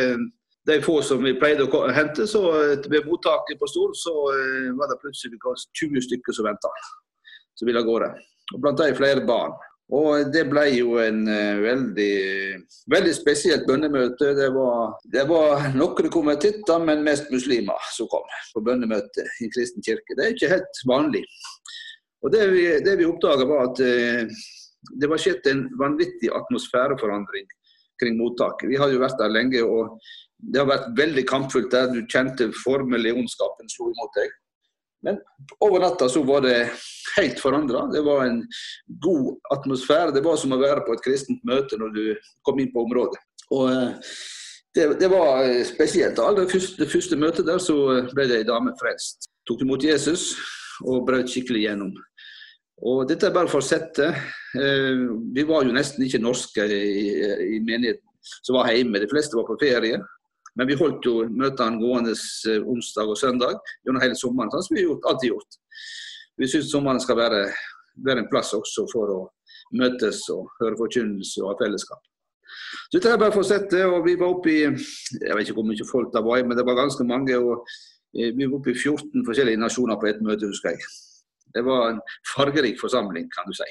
de 0.67 0.81
få 0.83 1.03
som 1.03 1.23
vi 1.23 1.37
pleide 1.37 1.69
å 1.69 1.83
hente, 1.93 2.27
så 2.27 2.43
eh, 2.57 2.89
ved 2.89 3.05
mottaket 3.05 3.61
på 3.61 3.69
Stord 3.69 3.97
så 4.01 4.15
var 4.79 4.89
det 4.89 5.01
plutselig 5.03 5.39
20 5.77 6.09
stykker 6.09 6.33
som 6.33 6.49
venta. 6.49 6.73
Som 7.57 7.69
ville 7.69 7.81
av 7.81 7.89
gårde. 7.89 8.13
Og 8.55 8.61
blant 8.61 8.79
dem 8.81 8.97
flere 8.97 9.25
barn. 9.27 9.53
Og 9.93 10.33
det 10.35 10.49
ble 10.51 10.65
jo 10.75 10.97
en 10.99 11.21
veldig, 11.63 12.15
veldig 12.91 13.13
spesielt 13.15 13.69
bønnemøte. 13.69 14.33
Det 14.35 14.49
var, 14.51 14.97
det 15.07 15.23
var 15.29 15.69
noen 15.77 16.11
konvertitter, 16.11 16.83
men 16.83 17.05
mest 17.07 17.31
muslimer 17.31 17.87
som 17.95 18.09
kom 18.11 18.27
på 18.57 18.65
bønnemøte 18.67 19.29
i 19.45 19.51
kristen 19.55 19.85
kirke. 19.87 20.17
Det 20.19 20.25
er 20.25 20.35
ikke 20.35 20.51
helt 20.57 20.83
vanlig. 20.91 21.23
Og 22.27 22.33
Det 22.33 22.47
vi, 22.51 22.65
det 22.83 22.97
vi 22.99 23.07
oppdaga, 23.07 23.47
var 23.47 23.69
at 23.69 23.81
eh, 23.87 24.27
det 25.01 25.11
var 25.11 25.21
skjedd 25.23 25.47
en 25.51 25.67
vanvittig 25.79 26.31
atmosfæreforandring 26.35 27.47
kring 28.03 28.17
mottaket. 28.19 28.69
Vi 28.71 28.81
har 28.81 28.91
jo 28.91 29.03
vært 29.03 29.21
der 29.21 29.31
lenge, 29.31 29.63
og 29.63 30.01
det 30.43 30.61
har 30.61 30.69
vært 30.69 30.91
veldig 30.99 31.25
kampfullt 31.31 31.71
der. 31.73 31.93
Du 31.95 32.03
kjente 32.11 32.51
formelig 32.65 33.15
ondskapen 33.15 33.71
slo 33.73 33.93
imot 33.93 34.19
deg. 34.19 34.35
Men 35.07 35.21
over 35.63 35.85
natta 35.85 36.09
så 36.11 36.25
var 36.27 36.43
det 36.43 36.57
helt 37.15 37.39
forandra. 37.41 37.85
Det 37.93 38.03
var 38.03 38.27
en 38.27 38.43
god 39.05 39.37
atmosfære. 39.55 40.17
Det 40.17 40.25
var 40.27 40.41
som 40.41 40.57
å 40.57 40.61
være 40.61 40.83
på 40.83 40.97
et 40.97 41.05
kristent 41.07 41.47
møte 41.47 41.79
når 41.79 41.95
du 41.95 42.05
kom 42.49 42.59
inn 42.59 42.73
på 42.75 42.83
området. 42.89 43.23
Og 43.55 43.71
eh, 43.71 44.13
det, 44.77 44.91
det 45.01 45.15
var 45.15 45.47
spesielt. 45.65 46.19
Det 46.19 46.51
første, 46.51 46.83
det 46.83 46.91
første 46.91 47.23
møtet 47.23 47.47
der 47.47 47.63
så 47.63 47.79
ble 48.11 48.27
det 48.29 48.43
ei 48.43 48.51
dame 48.51 48.75
frelst. 48.83 49.31
Tok 49.47 49.63
imot 49.63 49.87
Jesus 49.87 50.33
og 50.85 51.07
brøt 51.07 51.31
skikkelig 51.31 51.63
gjennom. 51.69 51.95
Og 52.85 53.07
Dette 53.09 53.29
er 53.29 53.35
bare 53.35 53.49
for 53.49 53.63
å 53.63 53.67
sette. 53.67 54.11
Eh, 54.57 55.05
vi 55.33 55.45
var 55.49 55.65
jo 55.65 55.73
nesten 55.73 56.05
ikke 56.05 56.21
norske 56.21 56.67
i, 56.69 57.07
i 57.57 57.61
menigheten 57.65 58.05
som 58.43 58.59
var 58.59 58.73
hjemme. 58.73 59.01
De 59.01 59.09
fleste 59.09 59.39
var 59.39 59.47
på 59.49 59.57
ferie. 59.63 60.03
Men 60.57 60.69
vi 60.69 60.77
holdt 60.77 61.05
jo 61.05 61.23
møtene 61.29 61.81
gående 61.81 62.13
eh, 62.13 62.61
onsdag 62.61 63.13
og 63.13 63.21
søndag 63.21 63.57
gjennom 63.85 64.03
hele 64.05 64.19
sommeren. 64.19 64.53
Sånn 64.53 64.69
som 64.69 64.77
vi 64.77 64.85
har 64.85 65.09
alltid 65.09 65.33
gjort. 65.33 65.59
Vi 66.37 66.51
syns 66.53 66.69
sommeren 66.73 67.01
skal 67.01 67.21
være, 67.21 67.43
være, 68.05 68.25
en 68.25 68.31
plass 68.33 68.53
også 68.57 68.85
for 68.93 69.13
å 69.15 69.19
møtes 69.77 70.21
og 70.35 70.53
høre 70.61 70.77
forkynnelse 70.79 71.43
og 71.43 71.55
ha 71.55 71.59
fellesskap. 71.65 72.03
Så 72.87 72.99
dette 72.99 73.11
er 73.11 73.21
bare 73.21 73.35
for 73.35 73.43
å 73.43 73.49
sette, 73.49 73.81
og 73.89 74.05
Vi 74.07 74.15
var 74.21 74.37
oppe 74.37 74.53
i 74.53 74.61
jeg 74.63 75.35
vet 75.35 75.49
ikke 75.49 75.57
hvor 75.59 75.67
mye 75.67 75.89
folk 75.89 76.13
det 76.15 76.23
var, 76.23 76.45
men 76.45 76.57
det 76.59 76.65
var 76.69 76.79
ganske 76.79 77.05
mange. 77.09 77.37
og 77.41 77.65
Eh, 78.19 78.33
vi 78.37 78.47
var 78.47 78.59
oppe 78.59 78.73
i 78.73 78.79
14 78.79 79.25
forskjellige 79.27 79.61
nasjoner 79.61 79.99
på 80.01 80.09
ett 80.09 80.23
møte, 80.25 80.49
husker 80.49 80.73
jeg. 80.73 80.89
Det 81.55 81.63
var 81.67 81.91
en 81.91 82.01
fargerik 82.35 82.81
forsamling, 82.81 83.29
kan 83.33 83.47
du 83.49 83.55
si. 83.57 83.69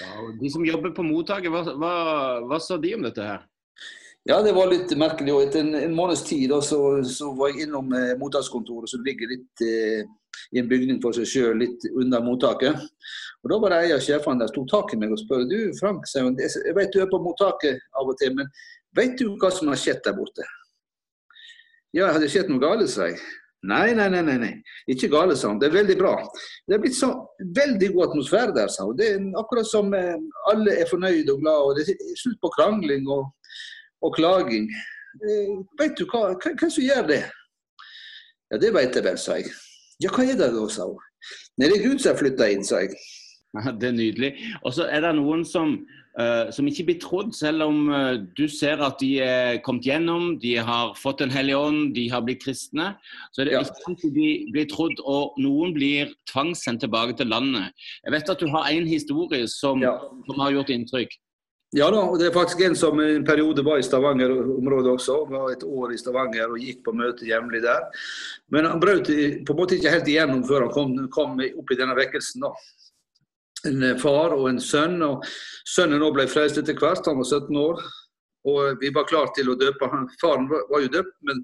Ja, 0.00 0.10
de 0.40 0.50
som 0.52 0.64
jobber 0.66 0.92
på 0.96 1.04
mottaket, 1.06 1.52
hva, 1.52 1.64
hva, 1.64 1.94
hva, 2.44 2.60
sa 2.60 2.76
de 2.80 2.94
om 2.96 3.06
dette 3.06 3.24
her? 3.24 3.46
Ja, 4.28 4.42
det 4.44 4.52
var 4.52 4.68
litt 4.68 4.92
merkelig. 5.00 5.32
Etter 5.46 5.62
en, 5.64 5.74
en 5.78 5.96
måneds 5.96 6.22
tid 6.28 6.50
da, 6.52 6.60
så, 6.64 7.00
så, 7.08 7.30
var 7.36 7.52
jeg 7.52 7.66
innom 7.66 7.92
eh, 7.96 8.12
mottakskontoret, 8.20 8.92
som 8.92 9.04
ligger 9.06 9.32
litt 9.32 9.64
eh, 9.64 10.04
i 10.52 10.60
en 10.60 10.68
bygning 10.68 11.00
for 11.02 11.16
seg 11.16 11.28
sjøl, 11.28 11.62
litt 11.62 11.86
under 11.94 12.22
mottaket. 12.24 12.76
Og 13.40 13.52
Da 13.52 13.58
var 13.62 13.72
det 13.72 13.80
en 13.86 13.96
av 13.96 14.04
sjefene 14.04 14.44
der 14.44 14.52
tok 14.54 14.68
tak 14.70 14.94
i 14.94 15.00
meg 15.00 15.14
og 15.16 15.22
spør 15.22 15.46
du 15.48 15.58
Frank, 15.80 16.04
jeg 16.12 16.76
vet 16.76 16.92
du 16.92 17.00
er 17.00 17.10
på 17.10 17.22
mottaket 17.24 17.80
av 17.96 18.12
og 18.12 18.18
til, 18.20 18.34
men 18.36 18.50
vet 18.96 19.16
du 19.18 19.30
hva 19.40 19.52
som 19.54 19.72
har 19.72 19.80
skjedd 19.80 20.02
der 20.04 20.18
borte? 20.18 20.44
Ja, 21.96 22.12
har 22.12 22.20
det 22.22 22.28
skjedd 22.30 22.52
noe 22.52 22.62
galt, 22.62 22.86
sa 22.92 23.08
jeg. 23.08 23.18
Nei, 23.62 23.92
nei, 23.92 24.08
nei, 24.08 24.22
nei, 24.24 24.52
ikke 24.88 25.10
gale, 25.12 25.34
sa 25.36 25.50
han. 25.50 25.58
Det 25.60 25.68
er 25.68 25.74
veldig 25.74 25.96
bra. 26.00 26.14
Det 26.64 26.76
er 26.76 26.80
blitt 26.80 26.96
så 26.96 27.10
veldig 27.58 27.90
god 27.92 28.06
atmosfære 28.06 28.54
der, 28.56 28.70
sa 28.72 28.86
hun. 28.88 28.96
Det 28.96 29.08
er 29.12 29.26
akkurat 29.36 29.68
som 29.68 29.92
eh, 29.96 30.16
alle 30.52 30.78
er 30.80 30.88
fornøyde 30.88 31.34
og 31.34 31.42
glade. 31.42 31.66
og 31.66 31.76
Det 31.76 31.92
er 31.92 32.16
slutt 32.22 32.40
på 32.40 32.52
krangling 32.56 33.04
og, 33.12 33.28
og 34.00 34.16
klaging. 34.16 34.70
Eh, 35.20 35.52
vet 35.80 35.98
du 35.98 36.06
hva, 36.08 36.30
hvem 36.40 36.72
som 36.72 36.86
gjør 36.86 37.04
det? 37.12 37.20
Ja, 38.50 38.62
det 38.64 38.72
vet 38.74 38.96
jeg 38.96 39.04
vel, 39.04 39.20
sa 39.20 39.36
jeg. 39.36 39.52
Ja, 40.00 40.08
hva 40.08 40.24
er 40.24 40.40
det 40.40 40.52
da, 40.56 40.66
sa 40.72 40.88
hun. 40.88 41.08
Nei, 41.60 41.68
det 41.68 41.76
er 41.76 41.84
Gud 41.84 42.00
som 42.00 42.14
har 42.14 42.20
flytta 42.22 42.48
inn, 42.48 42.64
sa 42.64 42.80
jeg. 42.80 42.96
Det 43.82 43.88
er 43.88 43.96
nydelig. 43.96 44.28
Og 44.62 44.72
så 44.76 44.84
er 44.86 45.02
det 45.02 45.10
noen 45.18 45.40
som 45.44 45.74
som 46.50 46.66
ikke 46.66 46.84
blir 46.88 46.98
trodd, 47.02 47.30
selv 47.36 47.62
om 47.68 47.84
uh, 47.92 48.18
du 48.36 48.48
ser 48.50 48.82
at 48.82 48.98
de 48.98 49.12
er 49.22 49.60
kommet 49.62 49.86
gjennom, 49.86 50.32
de 50.42 50.56
har 50.58 50.94
fått 50.98 51.22
Den 51.22 51.30
hellige 51.30 51.56
ånd, 51.56 51.94
de 51.94 52.08
har 52.10 52.24
blitt 52.26 52.42
kristne. 52.42 52.94
Så 53.30 53.42
er 53.42 53.50
det 53.50 53.54
ja. 53.54 53.62
ikke 53.62 54.10
de 54.16 54.28
blir 54.50 54.68
trodd, 54.70 54.98
og 55.06 55.38
noen 55.38 55.74
blir 55.76 56.10
tvangssendt 56.32 56.82
tilbake 56.82 57.14
til 57.16 57.30
landet. 57.30 57.70
Jeg 58.04 58.16
vet 58.16 58.34
at 58.34 58.42
du 58.42 58.50
har 58.50 58.70
en 58.70 58.86
historie 58.90 59.46
som, 59.48 59.82
ja. 59.82 59.96
som 60.26 60.42
har 60.42 60.56
gjort 60.58 60.74
inntrykk. 60.74 61.14
Ja 61.78 61.86
da, 61.94 62.00
og 62.02 62.16
det 62.18 62.26
er 62.26 62.34
faktisk 62.34 62.64
en 62.66 62.74
som 62.74 62.98
en 62.98 63.22
periode 63.22 63.62
var 63.62 63.78
i 63.78 63.84
Stavanger-området 63.86 64.90
også. 64.90 65.20
Var 65.30 65.52
et 65.52 65.62
år 65.62 65.92
i 65.94 65.98
Stavanger 66.00 66.50
og 66.50 66.58
gikk 66.58 66.80
på 66.82 66.94
møte 66.98 67.28
jevnlig 67.28 67.62
der. 67.62 67.84
Men 68.50 68.66
han 68.66 68.82
brøt 68.82 69.06
på 69.06 69.54
en 69.54 69.60
måte 69.60 69.78
ikke 69.78 69.92
helt 69.94 70.10
igjennom 70.10 70.42
før 70.48 70.66
han 70.66 70.72
kom, 70.74 70.96
kom 71.14 71.38
opp 71.38 71.70
i 71.70 71.78
denne 71.78 71.94
vekkelsen. 71.94 72.42
da 72.42 72.50
en 73.68 73.82
eh, 73.82 73.96
far 74.00 74.34
og 74.36 74.48
en 74.50 74.60
sønn. 74.62 75.00
og 75.06 75.24
Sønnen 75.68 76.04
ble 76.14 76.26
frelst 76.30 76.60
etter 76.60 76.78
hvert, 76.78 77.06
han 77.06 77.20
var 77.20 77.28
17 77.28 77.56
år. 77.60 77.82
Og 78.50 78.80
vi 78.80 78.92
var 78.96 79.08
klar 79.08 79.32
til 79.36 79.50
å 79.52 79.58
døpe 79.60 79.88
han. 79.92 80.06
Faren 80.20 80.48
var 80.50 80.80
jo 80.80 80.92
døpt, 80.92 81.16
men 81.28 81.42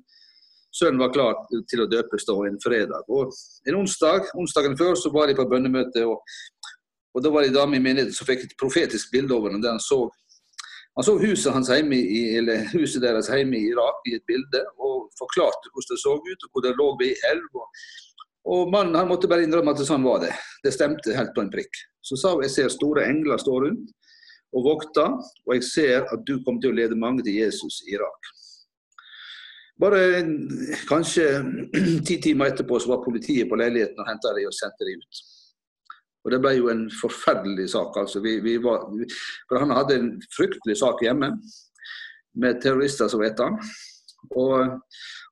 sønnen 0.72 1.00
var 1.00 1.12
klar 1.12 1.40
til 1.68 1.82
å 1.84 1.88
døpes 1.92 2.24
da 2.28 2.36
en 2.48 2.60
fredag. 2.62 3.08
Og 3.08 3.32
En 3.68 3.80
onsdag, 3.82 4.30
onsdagen 4.34 4.76
før 4.78 4.94
så 4.96 5.12
var 5.12 5.28
de 5.28 5.36
på 5.36 5.48
bønnemøte, 5.50 6.06
og, 6.06 6.22
og 7.12 7.24
da 7.24 7.32
var 7.32 7.44
det 7.44 7.52
en 7.52 7.58
dame 7.60 7.76
i 7.76 7.84
menigheten 7.84 8.16
som 8.16 8.28
fikk 8.28 8.46
et 8.46 8.56
profetisk 8.60 9.12
bilde 9.12 9.34
over 9.34 9.52
ham. 9.52 9.64
han 9.64 9.80
så 9.80 10.06
han 10.96 11.04
så 11.04 11.18
huset, 11.20 11.52
hans 11.52 11.68
hjemme 11.68 11.92
i, 11.92 12.38
eller 12.38 12.70
huset 12.72 13.02
deres 13.02 13.28
hjemme 13.28 13.58
i 13.58 13.68
Irak 13.68 14.06
i 14.08 14.14
et 14.16 14.24
bilde, 14.24 14.62
og 14.80 15.10
forklarte 15.18 15.68
hvordan 15.68 15.92
det 15.92 16.00
så 16.00 16.14
ut, 16.16 16.44
og 16.46 16.48
hvor 16.52 16.64
det 16.64 16.76
lå 16.78 16.86
ved 17.02 17.26
elv. 17.32 17.50
og 17.52 17.68
og 18.46 18.70
mannen 18.70 18.94
han 18.94 19.08
måtte 19.10 19.28
bare 19.30 19.42
innrømme 19.42 19.74
at 19.74 19.82
sånn 19.86 20.04
var 20.06 20.20
det. 20.22 20.30
Det 20.62 20.70
stemte 20.74 21.14
helt 21.16 21.32
på 21.34 21.42
en 21.42 21.50
prikk. 21.50 21.80
Så 22.06 22.18
sa 22.20 22.34
hun 22.34 22.44
jeg 22.46 22.54
ser 22.54 22.72
store 22.72 23.06
engler 23.10 23.40
stå 23.42 23.58
rundt 23.66 23.92
og 24.56 24.64
vokte, 24.64 25.04
og 25.46 25.54
jeg 25.56 25.64
ser 25.66 26.06
at 26.06 26.22
du 26.28 26.38
kommer 26.44 26.62
til 26.62 26.72
å 26.72 26.78
lede 26.78 26.98
mange 26.98 27.24
til 27.26 27.40
Jesus 27.40 27.82
i 27.86 27.96
Irak. 27.96 28.30
Bare 29.80 30.22
kanskje 30.88 31.26
ti 32.08 32.16
timer 32.22 32.52
etterpå 32.52 32.78
så 32.80 32.94
var 32.94 33.04
politiet 33.04 33.50
på 33.50 33.58
leiligheten 33.60 34.00
og 34.00 34.08
henta 34.08 34.32
dem 34.36 34.48
og 34.48 34.56
sendte 34.56 34.88
dem 34.88 35.02
ut. 35.02 35.24
Og 36.26 36.32
Det 36.32 36.40
ble 36.42 36.54
jo 36.56 36.70
en 36.72 36.86
forferdelig 36.90 37.68
sak. 37.74 37.98
altså. 38.00 38.22
Vi, 38.24 38.38
vi 38.42 38.56
var, 38.62 38.86
for 39.48 39.60
Han 39.62 39.74
hadde 39.76 39.98
en 40.00 40.08
fryktelig 40.34 40.78
sak 40.80 41.04
hjemme 41.04 41.28
med 42.34 42.62
terrorister 42.62 43.08
som 43.08 43.22
het 43.22 43.38
han. 43.38 43.60
Og 44.34 44.80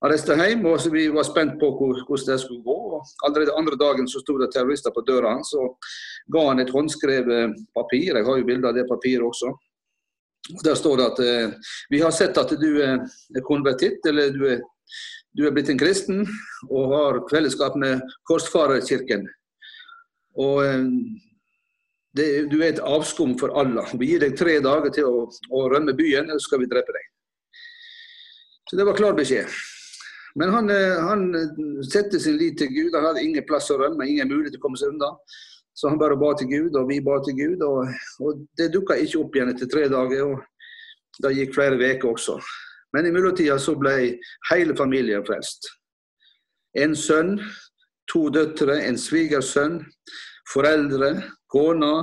Han 0.02 0.12
reiste 0.12 0.36
hjem, 0.36 0.66
og 0.68 0.82
vi 0.92 1.06
var 1.12 1.24
spent 1.24 1.54
på 1.60 1.70
hvordan 1.78 2.26
det 2.28 2.40
skulle 2.42 2.62
gå. 2.62 2.78
og 2.98 3.26
Allerede 3.26 3.56
andre 3.56 3.76
dagen 3.80 4.08
så 4.08 4.20
sto 4.20 4.36
det 4.38 4.50
terrorister 4.52 4.92
på 4.94 5.04
døra 5.06 5.32
hans 5.34 5.54
og 5.56 5.78
ga 6.32 6.48
han 6.50 6.60
et 6.60 6.70
håndskrevet 6.70 7.56
papir. 7.74 8.16
Jeg 8.16 8.26
har 8.26 8.38
jo 8.38 8.44
bilde 8.44 8.68
av 8.68 8.76
det 8.76 8.86
papiret 8.90 9.24
også. 9.24 9.54
Der 10.64 10.76
står 10.76 11.00
det 11.00 11.06
at 11.06 11.20
eh, 11.24 11.74
vi 11.90 12.00
har 12.04 12.12
sett 12.12 12.36
at 12.36 12.50
du 12.60 12.70
er 12.84 13.00
konvertitt, 13.48 14.04
eller 14.06 14.28
du 14.34 14.44
er, 14.52 14.60
du 15.32 15.46
er 15.46 15.54
blitt 15.56 15.70
en 15.72 15.80
kristen 15.80 16.26
og 16.68 16.92
har 16.92 17.22
fellesskap 17.30 17.78
med 17.80 18.04
Korsfarerkirken. 18.28 19.24
Og 20.36 20.60
eh, 20.66 20.84
det, 22.14 22.28
du 22.52 22.60
er 22.60 22.74
et 22.74 22.84
avskum 22.84 23.38
for 23.40 23.56
Allah. 23.58 23.88
Vi 23.98 24.12
gir 24.12 24.22
deg 24.22 24.36
tre 24.38 24.60
dager 24.62 24.92
til 24.94 25.08
å, 25.08 25.24
å 25.50 25.64
rømme 25.72 25.96
byen, 25.96 26.28
eller 26.28 26.42
så 26.42 26.52
skal 26.52 26.62
vi 26.62 26.70
drepe 26.70 26.94
deg. 26.94 27.13
Så 28.74 28.78
det 28.78 28.84
var 28.84 28.96
klar 28.96 29.12
beskjed. 29.14 29.46
Men 30.34 30.50
han, 30.50 30.70
eh, 30.70 30.98
han 30.98 31.20
sette 31.86 32.18
sin 32.20 32.34
lit 32.36 32.56
til 32.58 32.72
Gud. 32.74 32.94
Han 32.94 33.04
hadde 33.06 33.22
ingen 33.22 33.44
plass 33.46 33.70
å 33.70 33.76
rømme, 33.78 34.02
ingen 34.02 34.26
mulighet 34.26 34.56
til 34.56 34.58
å 34.58 34.64
komme 34.64 34.80
seg 34.80 34.90
unna. 34.90 35.12
Så 35.78 35.92
han 35.92 36.00
bare 36.00 36.16
ba 36.18 36.32
til 36.34 36.48
Gud, 36.50 36.74
og 36.74 36.88
vi 36.88 36.96
ba 36.98 37.20
til 37.22 37.36
Gud. 37.38 37.62
Og, 37.62 37.92
og 38.18 38.40
det 38.58 38.72
dukka 38.74 38.96
ikke 38.98 39.20
opp 39.20 39.38
igjen 39.38 39.52
etter 39.52 39.70
tre 39.70 39.84
dager. 39.92 40.24
og 40.26 41.22
Det 41.22 41.30
gikk 41.36 41.54
flere 41.54 41.78
uker 41.78 42.08
også. 42.16 42.34
Men 42.98 43.06
i 43.06 43.14
mellomtida 43.14 43.60
så 43.62 43.76
ble 43.78 43.94
hele 44.50 44.74
familien 44.74 45.22
frelst. 45.22 45.70
En 46.74 46.98
sønn, 46.98 47.36
to 48.10 48.26
døtre, 48.34 48.80
en 48.88 48.98
svigersønn, 48.98 49.84
foreldre, 50.50 51.14
kona. 51.46 51.94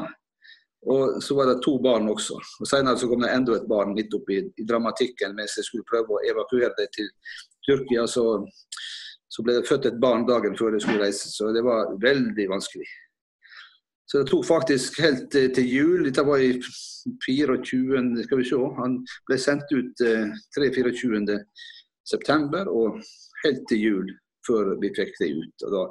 Og 0.90 1.22
så 1.22 1.36
var 1.38 1.46
det 1.52 1.62
to 1.62 1.76
barn 1.84 2.10
også. 2.10 2.40
Og 2.62 2.70
Senere 2.70 2.98
så 2.98 3.10
kom 3.10 3.22
det 3.22 3.30
enda 3.30 3.54
et 3.58 3.68
barn 3.70 3.94
midt 3.94 4.14
oppi 4.18 4.40
i 4.42 4.66
dramatikken 4.66 5.36
mens 5.38 5.58
jeg 5.60 5.68
skulle 5.68 5.86
prøve 5.86 6.18
å 6.18 6.24
evakuere 6.26 6.74
det 6.80 6.88
til 6.96 7.12
Tyrkia. 7.68 8.08
Så, 8.10 8.24
så 9.30 9.46
ble 9.46 9.60
det 9.60 9.70
født 9.70 9.92
et 9.92 10.02
barn 10.02 10.26
dagen 10.30 10.58
før 10.58 10.74
jeg 10.74 10.86
skulle 10.86 11.06
reise. 11.06 11.30
Så 11.30 11.52
det 11.54 11.62
var 11.68 11.94
veldig 12.02 12.48
vanskelig. 12.50 12.90
Så 14.10 14.24
det 14.24 14.32
tok 14.32 14.44
faktisk 14.44 14.98
helt 15.00 15.30
til 15.32 15.70
jul. 15.70 16.02
Dette 16.08 16.26
var 16.28 16.42
i 16.44 16.56
24. 16.58 18.02
Skal 18.26 18.42
vi 18.42 18.48
se. 18.50 18.58
Han 18.82 18.98
ble 19.30 19.38
sendt 19.40 19.72
ut 19.72 20.04
3-24. 20.58 21.22
Eh, 21.22 21.46
september 22.12 22.68
og 22.68 22.98
helt 23.46 23.62
til 23.70 23.86
jul 23.86 24.10
før 24.48 24.74
vi 24.82 24.90
fikk 24.98 25.14
det 25.22 25.30
ut. 25.38 25.66
Og 25.68 25.76
da, 25.76 25.86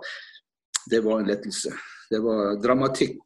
det 0.93 1.01
var 1.07 1.23
en 1.23 1.31
lettelse. 1.31 1.73
Det 2.11 2.21
var 2.25 2.59
dramatikk. 2.61 3.23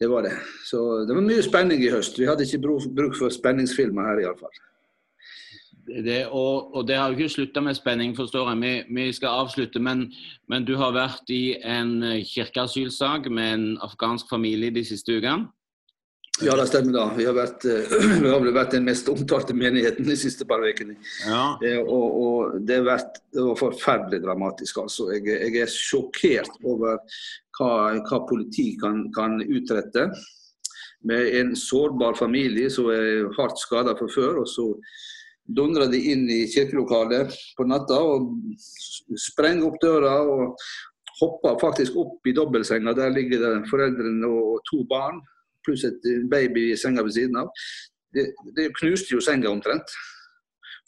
Det 0.00 0.08
var 0.10 0.22
det. 0.22 0.36
Så 0.64 1.04
det 1.08 1.14
var 1.16 1.24
mye 1.24 1.42
spenning 1.44 1.80
i 1.84 1.90
høst. 1.92 2.18
Vi 2.20 2.28
hadde 2.28 2.44
ikke 2.44 2.62
bruk 2.62 3.16
for 3.16 3.32
spenningsfilmer 3.32 4.10
her 4.10 4.24
iallfall. 4.26 4.52
Det, 5.86 6.26
og, 6.26 6.74
og, 6.74 6.88
det 6.88 6.96
har 6.98 7.12
jo 7.12 7.16
ikke 7.16 7.32
slutta 7.32 7.62
med 7.62 7.76
spenning, 7.78 8.16
forstår 8.16 8.48
jeg. 8.50 8.60
Vi, 8.60 8.94
vi 8.94 9.12
skal 9.12 9.44
avslutte. 9.44 9.80
Men, 9.80 10.08
men, 10.50 10.66
du 10.66 10.74
har 10.76 10.92
vært 10.96 11.30
i 11.30 11.56
en 11.62 12.00
kirkeasylsak 12.26 13.30
med 13.30 13.52
en 13.52 13.68
afghansk 13.86 14.26
familie 14.30 14.74
de 14.74 14.84
siste 14.84 15.16
ukene? 15.16 15.46
Ja, 16.42 16.52
det 16.58 16.66
stemmer. 16.68 16.92
da. 16.92 17.04
Vi 17.16 17.24
har, 17.24 17.32
vært, 17.32 17.64
vi 18.24 18.28
har 18.28 18.42
vel 18.42 18.52
vært 18.52 18.74
den 18.74 18.84
mest 18.90 19.08
omtalte 19.08 19.54
menigheten 19.56 20.10
de 20.10 20.18
siste 20.20 20.44
par 20.48 20.60
ukene. 20.60 20.98
Ja. 21.24 21.54
Og, 21.86 22.18
og, 22.20 22.58
det, 22.66 22.82
har 22.82 22.90
vært, 22.90 23.22
det 23.32 23.46
var 23.46 23.62
forferdelig 23.62 24.20
dramatisk. 24.26 24.82
altså. 24.82 25.08
Jeg, 25.14 25.24
jeg 25.30 25.62
er 25.64 25.72
sjokkert 25.72 26.58
over 26.66 26.98
hva, 27.58 27.98
hva 28.08 28.22
politi 28.28 28.72
kan, 28.80 29.06
kan, 29.16 29.40
utrette. 29.42 30.08
Med 31.06 31.34
en 31.40 31.52
sårbar 31.56 32.16
familie 32.18 32.70
som 32.72 32.88
er 32.90 33.28
hardt 33.36 33.60
skada 33.60 33.94
fra 33.98 34.08
før. 34.10 34.42
og 34.42 34.48
så 34.50 34.72
dundra 35.46 35.86
de 35.86 36.00
inn 36.10 36.24
i 36.30 36.40
kirkelokalet 36.50 37.34
på 37.56 37.66
natta 37.70 38.00
og 38.02 38.32
sprenger 39.28 39.68
opp 39.68 39.76
døra 39.82 40.16
og 40.26 40.56
hopper 41.20 41.60
faktisk 41.60 41.96
opp 42.02 42.26
i 42.26 42.34
dobbeltsenga. 42.34 42.94
Der 42.98 43.14
ligger 43.14 43.44
det 43.44 43.70
foreldrene 43.70 44.26
og 44.26 44.58
to 44.70 44.82
barn 44.90 45.22
pluss 45.66 45.84
et 45.86 46.02
baby 46.30 46.70
i 46.72 46.78
senga 46.78 47.02
ved 47.02 47.14
siden 47.14 47.40
av. 47.42 47.50
Det, 48.14 48.28
det 48.56 48.70
knuste 48.78 49.14
jo 49.14 49.22
senga 49.22 49.50
omtrent 49.50 49.94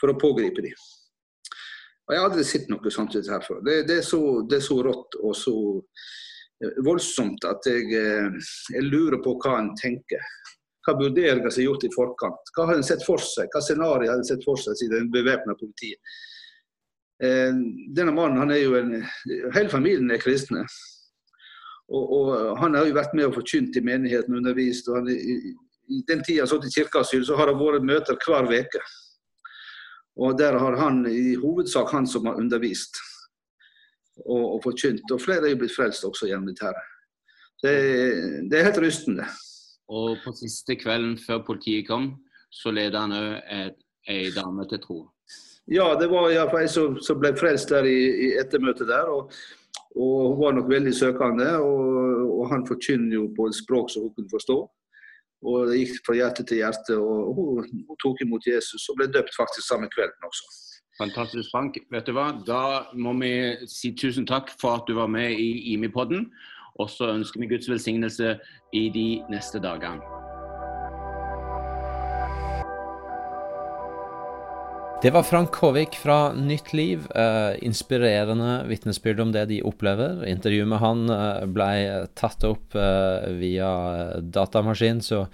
for 0.00 0.12
å 0.12 0.18
pågripe 0.20 0.62
dem. 0.64 0.86
Og 2.08 2.14
Jeg 2.14 2.22
har 2.22 2.30
aldri 2.30 2.44
sett 2.46 2.70
noe 2.72 2.92
sånt 2.94 3.16
her 3.18 3.42
før. 3.44 3.60
Det, 3.64 3.82
det, 3.88 3.98
er 4.00 4.06
så, 4.06 4.20
det, 4.48 4.60
er 4.60 4.64
så, 4.64 4.78
rått 4.86 5.18
og 5.20 5.34
så 5.36 5.54
voldsomt 6.84 7.44
at 7.46 7.66
jeg, 7.68 7.90
eh, 7.94 8.38
jeg 8.74 8.86
lurer 8.86 9.20
på 9.22 9.36
hva 9.42 9.58
en 9.60 9.74
tenker 9.78 10.22
hva 10.86 10.94
vurderinger 10.96 11.52
som 11.52 11.60
er 11.60 11.66
gjort 11.66 11.84
i 11.84 11.92
forkant. 11.92 12.50
Hva 12.56 12.64
har 12.70 12.78
en 12.78 12.86
sett 12.86 13.02
for 13.04 13.20
seg? 13.20 13.50
Hva 13.52 13.60
scenario 13.60 14.08
har 14.08 14.18
en 14.18 14.24
sett 14.26 14.44
for 14.46 14.56
seg 14.60 14.78
siden 14.80 15.10
bevæpna 15.12 15.56
politiet? 15.58 16.00
Eh, 17.22 17.52
denne 17.96 18.14
mannen 18.14 18.40
han 18.40 18.54
er 18.54 18.62
jo 18.62 18.76
en, 18.78 18.94
Hele 19.52 19.68
familien 19.68 20.10
er 20.14 20.22
kristne. 20.22 20.64
Og, 21.88 22.12
og, 22.14 22.58
Han 22.60 22.74
har 22.74 22.86
jo 22.86 22.96
vært 22.96 23.14
med 23.16 23.28
og 23.28 23.36
forkynt 23.36 23.76
i 23.76 23.84
menigheten 23.84 24.36
undervist. 24.36 24.88
og 24.88 25.00
han, 25.00 25.10
i, 25.12 25.52
i 25.88 26.02
den 26.08 26.24
tida 26.24 26.44
han 26.44 26.50
satt 26.50 26.66
i 26.68 26.72
kirkeasyl, 26.72 27.24
så 27.24 27.36
har 27.36 27.50
det 27.50 27.58
vært 27.60 27.84
møter 27.84 28.18
hver 28.24 28.48
uke. 28.48 28.82
Og 30.18 30.38
Der 30.38 30.58
har 30.58 30.76
han 30.76 31.06
i 31.06 31.36
hovedsak 31.36 31.92
han 31.92 32.06
som 32.06 32.26
har 32.26 32.40
undervist 32.40 32.96
og, 34.26 34.44
og 34.54 34.62
forkynt. 34.64 35.10
Og 35.12 35.20
flere 35.22 35.48
er 35.48 35.54
jo 35.54 35.60
blitt 35.62 35.76
frelst 35.76 36.06
også 36.08 36.30
gjennom 36.30 36.48
dette. 36.50 36.70
her. 36.70 36.96
Det, 37.62 37.74
det 38.50 38.58
er 38.58 38.70
helt 38.70 38.82
rystende. 38.82 39.28
Og 39.88 40.18
på 40.24 40.32
siste 40.36 40.76
kvelden 40.76 41.16
før 41.18 41.44
politiet 41.46 41.86
kom, 41.88 42.10
så 42.52 42.72
ledet 42.72 43.00
han 43.00 43.14
òg 43.16 43.78
ei 44.08 44.28
dame 44.32 44.66
til 44.68 44.80
tro. 44.82 44.98
Ja, 45.68 45.92
det 46.00 46.08
var 46.08 46.30
iallfall 46.32 46.64
ei 46.64 46.72
som, 46.72 46.96
som 47.04 47.18
ble 47.20 47.34
frelst 47.36 47.72
der 47.72 47.84
i, 47.88 47.98
i 48.28 48.28
ettermøtet 48.40 48.88
der. 48.88 49.08
Og, 49.12 49.32
og, 49.96 50.14
hun 50.32 50.40
var 50.40 50.56
nok 50.56 50.70
veldig 50.70 50.94
søkende. 50.96 51.50
Og, 51.60 52.22
og 52.38 52.44
han 52.52 52.64
forkynner 52.68 53.18
jo 53.18 53.26
på 53.36 53.48
et 53.50 53.58
språk 53.58 53.92
som 53.92 54.06
hun 54.06 54.14
kunne 54.16 54.32
forstå. 54.32 54.58
Og 55.48 55.68
det 55.68 55.82
gikk 55.82 56.00
fra 56.06 56.16
hjerte 56.18 56.46
til 56.48 56.62
hjerte. 56.62 56.96
Og 56.96 57.34
hun, 57.36 57.68
hun 57.88 58.00
tok 58.00 58.24
imot 58.24 58.48
Jesus 58.48 58.88
og 58.88 59.00
ble 59.00 59.10
døpt 59.12 59.36
faktisk 59.36 59.66
samme 59.68 59.90
kvelden 59.92 60.30
også. 60.30 60.48
Fantastisk, 60.98 61.52
Frank. 61.52 61.78
Vet 61.94 62.08
du 62.08 62.14
hva? 62.16 62.32
Da 62.42 62.90
må 62.98 63.12
vi 63.20 63.30
si 63.70 63.92
tusen 63.94 64.26
takk 64.26 64.50
for 64.58 64.80
at 64.80 64.88
du 64.90 64.96
var 64.98 65.10
med 65.10 65.30
i 65.38 65.74
IMI-podden. 65.74 66.26
Og 66.78 66.90
så 66.90 67.12
ønsker 67.14 67.42
vi 67.42 67.50
Guds 67.52 67.68
velsignelse 67.70 68.34
i 68.74 68.88
de 68.94 69.08
neste 69.30 69.62
dagene. 69.62 70.02
Det 74.98 75.12
var 75.14 75.22
Frank 75.22 75.54
Håvik 75.62 75.94
fra 75.94 76.32
Nytt 76.34 76.72
Liv. 76.74 77.06
Eh, 77.14 77.54
inspirerende 77.62 78.64
vitnesbyrd 78.66 79.22
om 79.22 79.30
det 79.30 79.44
de 79.52 79.60
opplever. 79.62 80.24
Intervjuet 80.26 80.66
med 80.66 80.82
han 80.82 81.04
eh, 81.14 81.44
ble 81.46 81.68
tatt 82.18 82.42
opp 82.48 82.74
eh, 82.74 83.28
via 83.38 83.70
datamaskin, 84.18 84.98
så 84.98 85.28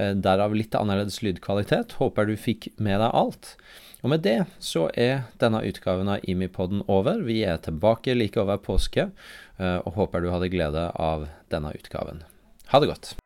derav 0.00 0.56
litt 0.56 0.72
annerledes 0.72 1.20
lydkvalitet. 1.20 1.98
Håper 2.00 2.32
du 2.32 2.38
fikk 2.40 2.70
med 2.80 3.02
deg 3.04 3.12
alt. 3.20 3.52
Og 4.00 4.12
med 4.14 4.24
det 4.24 4.38
så 4.64 4.88
er 4.96 5.26
denne 5.42 5.62
utgaven 5.68 6.08
av 6.08 6.24
Imipodden 6.24 6.84
over. 6.88 7.20
Vi 7.26 7.42
er 7.44 7.60
tilbake 7.60 8.16
like 8.16 8.40
over 8.40 8.60
påske, 8.64 9.10
eh, 9.60 9.78
og 9.84 9.96
håper 9.98 10.24
du 10.24 10.30
hadde 10.32 10.52
glede 10.52 10.88
av 10.96 11.28
denne 11.52 11.74
utgaven. 11.76 12.24
Ha 12.72 12.80
det 12.80 12.94
godt. 12.94 13.19